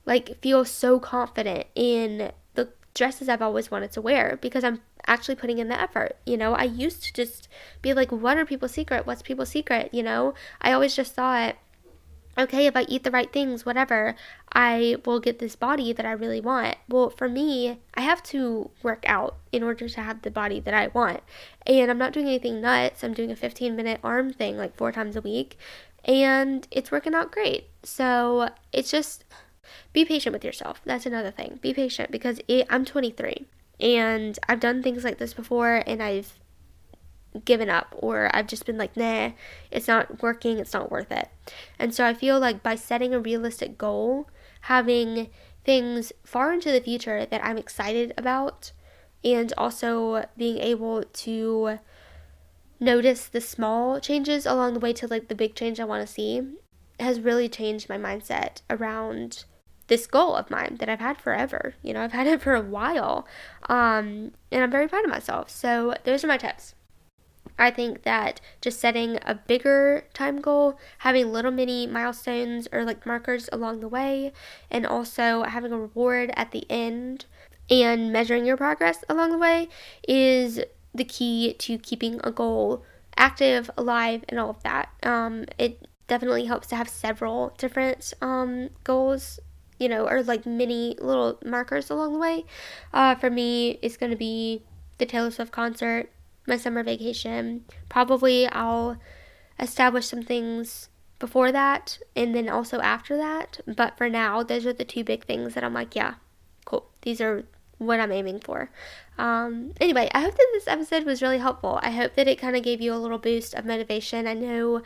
like 0.05 0.40
feel 0.40 0.64
so 0.64 0.99
confident 0.99 1.66
in 1.75 2.33
the 2.55 2.68
dresses 2.94 3.29
I've 3.29 3.42
always 3.42 3.70
wanted 3.70 3.92
to 3.92 4.01
wear 4.01 4.38
because 4.40 4.64
I'm 4.64 4.81
actually 5.07 5.37
putting 5.37 5.59
in 5.59 5.68
the 5.68 5.81
effort. 5.81 6.16
You 6.27 6.37
know, 6.37 6.55
I 6.55 6.64
used 6.64 7.05
to 7.05 7.12
just 7.12 7.49
be 7.83 7.92
like, 7.94 8.11
what 8.11 8.37
are 8.37 8.44
people's 8.44 8.72
secret? 8.72 9.07
What's 9.07 9.22
people's 9.22 9.51
secret? 9.51 9.92
You 9.92 10.03
know, 10.03 10.35
I 10.61 10.72
always 10.72 10.96
just 10.96 11.14
thought, 11.14 11.57
okay, 12.38 12.66
if 12.66 12.77
I 12.77 12.83
eat 12.83 13.05
the 13.05 13.11
right 13.11 13.33
things, 13.33 13.64
whatever, 13.64 14.14
I 14.53 14.96
will 15.05 15.20
get 15.20 15.38
this 15.38 15.57
body 15.57 15.92
that 15.92 16.07
I 16.07 16.12
really 16.12 16.40
want. 16.40 16.77
Well, 16.88 17.11
for 17.11 17.29
me, 17.29 17.81
I 17.94 18.03
have 18.03 18.22
to 18.25 18.70
work 18.83 19.05
out 19.07 19.37
in 19.53 19.62
order 19.62 19.88
to 19.88 20.01
have 20.01 20.22
the 20.22 20.31
body 20.31 20.61
that 20.61 20.75
I 20.75 20.88
want. 20.88 21.20
And 21.66 21.90
I'm 21.90 21.99
not 21.99 22.12
doing 22.12 22.27
anything 22.27 22.61
nuts. 22.61 23.03
I'm 23.03 23.14
doing 23.14 23.31
a 23.31 23.37
15 23.37 23.75
minute 23.75 24.01
arm 24.05 24.33
thing 24.33 24.57
like 24.57 24.77
four 24.77 24.92
times 24.92 25.16
a 25.16 25.20
week. 25.20 25.59
And 26.05 26.66
it's 26.70 26.90
working 26.90 27.14
out 27.14 27.33
great. 27.33 27.68
So 27.83 28.51
it's 28.72 28.90
just 28.90 29.25
be 29.92 30.05
patient 30.05 30.33
with 30.33 30.44
yourself. 30.44 30.81
That's 30.85 31.07
another 31.07 31.31
thing. 31.31 31.59
Be 31.61 31.75
patient 31.75 32.11
because 32.11 32.40
it, 32.49 32.66
I'm 32.70 32.85
23 32.85 33.46
and 33.81 34.38
I've 34.49 34.61
done 34.61 34.83
things 34.83 35.05
like 35.05 35.18
this 35.18 35.35
before 35.35 35.83
and 35.87 36.03
I've 36.03 36.35
given 37.44 37.68
up 37.68 37.94
or 37.99 38.31
I've 38.35 38.46
just 38.46 38.66
been 38.66 38.79
like, 38.79 38.96
nah, 38.96 39.31
it's 39.70 39.88
not 39.88 40.22
working, 40.22 40.59
it's 40.59 40.72
not 40.72 40.90
worth 40.90 41.11
it. 41.11 41.29
And 41.79 41.94
so 41.94 42.05
I 42.05 42.14
feel 42.14 42.38
like 42.38 42.62
by 42.62 42.75
setting 42.75 43.14
a 43.14 43.20
realistic 43.20 43.79
goal, 43.79 44.29
having 44.62 45.29
things 45.64 46.12
far 46.25 46.53
into 46.53 46.70
the 46.70 46.81
future 46.81 47.27
that 47.27 47.44
I'm 47.44 47.59
excited 47.59 48.14
about, 48.16 48.72
and 49.25 49.53
also 49.59 50.27
being 50.37 50.59
able 50.59 51.03
to 51.03 51.79
notice 52.79 53.27
the 53.27 53.40
small 53.40 53.99
changes 54.01 54.46
along 54.46 54.75
the 54.75 54.81
way 54.81 54.92
to 54.92 55.07
like 55.07 55.29
the 55.29 55.35
big 55.35 55.55
change 55.55 55.81
I 55.81 55.85
want 55.85 56.07
to 56.07 56.12
see 56.12 56.42
has 57.01 57.20
really 57.20 57.49
changed 57.49 57.88
my 57.88 57.99
mindset 57.99 58.62
around 58.70 59.44
this 59.88 60.07
goal 60.07 60.35
of 60.35 60.51
mine 60.51 60.77
that 60.79 60.88
I've 60.88 61.01
had 61.01 61.18
forever. 61.18 61.75
You 61.83 61.94
know, 61.94 62.03
I've 62.03 62.12
had 62.12 62.27
it 62.27 62.40
for 62.40 62.55
a 62.55 62.61
while. 62.61 63.27
Um, 63.68 64.33
and 64.51 64.62
I'm 64.62 64.70
very 64.70 64.88
proud 64.88 65.05
of 65.05 65.11
myself. 65.11 65.51
So 65.51 65.94
those 66.05 66.25
are 66.25 66.29
my 66.29 66.37
tips. 66.37 66.75
I 67.58 67.70
think 67.70 68.02
that 68.02 68.40
just 68.60 68.78
setting 68.80 69.18
a 69.24 69.34
bigger 69.34 70.04
time 70.12 70.40
goal, 70.40 70.78
having 70.98 71.32
little 71.32 71.50
mini 71.50 71.86
milestones 71.86 72.68
or 72.72 72.84
like 72.84 73.06
markers 73.06 73.48
along 73.52 73.80
the 73.80 73.88
way, 73.88 74.32
and 74.70 74.86
also 74.86 75.44
having 75.44 75.72
a 75.72 75.78
reward 75.78 76.30
at 76.34 76.52
the 76.52 76.64
end 76.70 77.26
and 77.70 78.12
measuring 78.12 78.46
your 78.46 78.56
progress 78.56 79.04
along 79.08 79.30
the 79.30 79.38
way 79.38 79.68
is 80.06 80.60
the 80.94 81.04
key 81.04 81.54
to 81.58 81.78
keeping 81.78 82.20
a 82.24 82.30
goal 82.30 82.84
active, 83.16 83.70
alive, 83.76 84.24
and 84.28 84.38
all 84.38 84.50
of 84.50 84.62
that. 84.62 84.90
Um, 85.02 85.46
it 85.58 85.86
definitely 86.06 86.44
helps 86.44 86.68
to 86.68 86.76
have 86.76 86.88
several 86.88 87.54
different 87.58 88.12
um, 88.20 88.70
goals, 88.84 89.40
you 89.78 89.88
know, 89.88 90.06
or 90.06 90.22
like 90.22 90.46
mini 90.46 90.96
little 91.00 91.38
markers 91.44 91.90
along 91.90 92.12
the 92.12 92.18
way. 92.18 92.44
Uh, 92.92 93.14
for 93.14 93.30
me, 93.30 93.78
it's 93.82 93.96
going 93.96 94.10
to 94.10 94.16
be 94.16 94.62
the 94.98 95.06
Taylor 95.06 95.30
Swift 95.30 95.52
concert, 95.52 96.10
my 96.46 96.56
summer 96.56 96.82
vacation. 96.82 97.64
Probably 97.88 98.46
I'll 98.48 98.96
establish 99.59 100.06
some 100.06 100.22
things 100.22 100.88
before 101.18 101.50
that 101.52 101.98
and 102.14 102.35
then 102.35 102.48
also 102.48 102.80
after 102.80 103.16
that. 103.16 103.61
But 103.66 103.96
for 103.96 104.09
now, 104.09 104.42
those 104.42 104.66
are 104.66 104.72
the 104.72 104.85
two 104.85 105.04
big 105.04 105.24
things 105.24 105.54
that 105.54 105.64
I'm 105.64 105.74
like, 105.74 105.96
yeah, 105.96 106.14
cool. 106.64 106.90
These 107.02 107.20
are 107.20 107.44
what 107.78 108.00
I'm 108.00 108.12
aiming 108.12 108.40
for. 108.40 108.70
Um, 109.18 109.72
anyway, 109.80 110.09
I 110.12 110.20
hope 110.20 110.35
that 110.35 110.48
this 110.52 110.68
episode 110.68 111.04
was 111.04 111.22
really 111.22 111.38
helpful. 111.38 111.78
I 111.82 111.90
hope 111.90 112.14
that 112.14 112.28
it 112.28 112.38
kind 112.38 112.56
of 112.56 112.62
gave 112.62 112.80
you 112.80 112.92
a 112.92 112.96
little 112.96 113.18
boost 113.18 113.54
of 113.54 113.64
motivation. 113.64 114.26
I 114.26 114.35
know, 114.35 114.82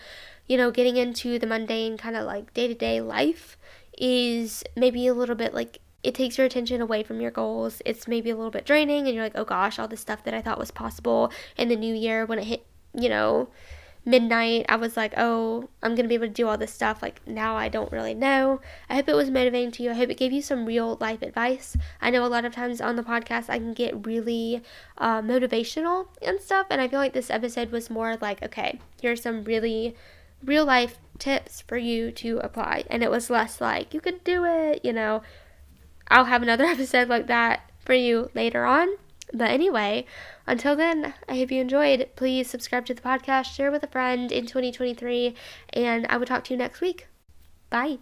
you 0.46 0.56
know, 0.56 0.70
getting 0.70 0.96
into 0.96 1.38
the 1.38 1.46
mundane 1.46 1.96
kind 1.96 2.16
of 2.16 2.26
like 2.26 2.54
day 2.54 2.68
to 2.68 2.74
day 2.74 3.00
life 3.00 3.56
is 3.98 4.64
maybe 4.76 5.06
a 5.06 5.14
little 5.14 5.34
bit 5.34 5.52
like 5.52 5.78
it 6.02 6.14
takes 6.14 6.38
your 6.38 6.46
attention 6.46 6.80
away 6.80 7.02
from 7.02 7.20
your 7.20 7.30
goals. 7.30 7.82
It's 7.84 8.08
maybe 8.08 8.30
a 8.30 8.36
little 8.36 8.50
bit 8.50 8.66
draining, 8.66 9.06
and 9.06 9.14
you're 9.14 9.24
like, 9.24 9.36
oh 9.36 9.44
gosh, 9.44 9.78
all 9.78 9.88
the 9.88 9.96
stuff 9.96 10.24
that 10.24 10.34
I 10.34 10.42
thought 10.42 10.58
was 10.58 10.70
possible 10.70 11.32
in 11.56 11.68
the 11.68 11.76
new 11.76 11.94
year 11.94 12.26
when 12.26 12.38
it 12.38 12.44
hit, 12.44 12.66
you 12.94 13.08
know, 13.08 13.48
midnight, 14.04 14.66
I 14.68 14.76
was 14.76 14.96
like, 14.96 15.14
oh, 15.16 15.68
I'm 15.82 15.94
going 15.94 16.04
to 16.04 16.08
be 16.08 16.14
able 16.14 16.26
to 16.26 16.32
do 16.32 16.48
all 16.48 16.56
this 16.56 16.72
stuff. 16.72 17.02
Like, 17.02 17.26
now 17.26 17.56
I 17.56 17.68
don't 17.68 17.92
really 17.92 18.14
know. 18.14 18.60
I 18.88 18.94
hope 18.94 19.08
it 19.08 19.14
was 19.14 19.30
motivating 19.30 19.70
to 19.72 19.82
you. 19.82 19.90
I 19.90 19.94
hope 19.94 20.10
it 20.10 20.16
gave 20.16 20.32
you 20.32 20.42
some 20.42 20.66
real 20.66 20.96
life 21.00 21.22
advice. 21.22 21.76
I 22.00 22.10
know 22.10 22.24
a 22.24 22.28
lot 22.28 22.44
of 22.44 22.54
times 22.54 22.80
on 22.80 22.96
the 22.96 23.02
podcast, 23.02 23.50
I 23.50 23.58
can 23.58 23.74
get 23.74 24.06
really 24.06 24.62
uh, 24.98 25.20
motivational 25.20 26.06
and 26.22 26.40
stuff. 26.40 26.66
And 26.70 26.80
I 26.80 26.88
feel 26.88 26.98
like 26.98 27.12
this 27.12 27.30
episode 27.30 27.70
was 27.70 27.90
more 27.90 28.16
like, 28.20 28.42
okay, 28.42 28.80
here's 29.00 29.22
some 29.22 29.44
really 29.44 29.94
real 30.42 30.64
life 30.64 30.98
tips 31.18 31.60
for 31.60 31.76
you 31.76 32.10
to 32.12 32.38
apply. 32.38 32.84
And 32.88 33.02
it 33.02 33.10
was 33.10 33.28
less 33.28 33.60
like, 33.60 33.92
you 33.92 34.00
could 34.00 34.24
do 34.24 34.44
it, 34.44 34.84
you 34.84 34.92
know. 34.92 35.22
I'll 36.10 36.24
have 36.24 36.42
another 36.42 36.64
episode 36.76 37.08
like 37.08 37.26
that 37.28 37.70
for 37.84 37.94
you 37.94 38.30
later 38.34 38.64
on. 38.64 38.88
But 39.32 39.50
anyway, 39.50 40.06
until 40.46 40.74
then, 40.74 41.14
I 41.28 41.36
hope 41.36 41.52
you 41.52 41.60
enjoyed. 41.60 42.08
Please 42.16 42.50
subscribe 42.50 42.84
to 42.86 42.94
the 42.94 43.02
podcast, 43.02 43.54
share 43.54 43.70
with 43.70 43.84
a 43.84 43.88
friend 43.88 44.32
in 44.32 44.46
2023, 44.46 45.34
and 45.72 46.06
I 46.08 46.16
will 46.16 46.26
talk 46.26 46.44
to 46.44 46.54
you 46.54 46.58
next 46.58 46.80
week. 46.80 47.06
Bye. 47.70 47.98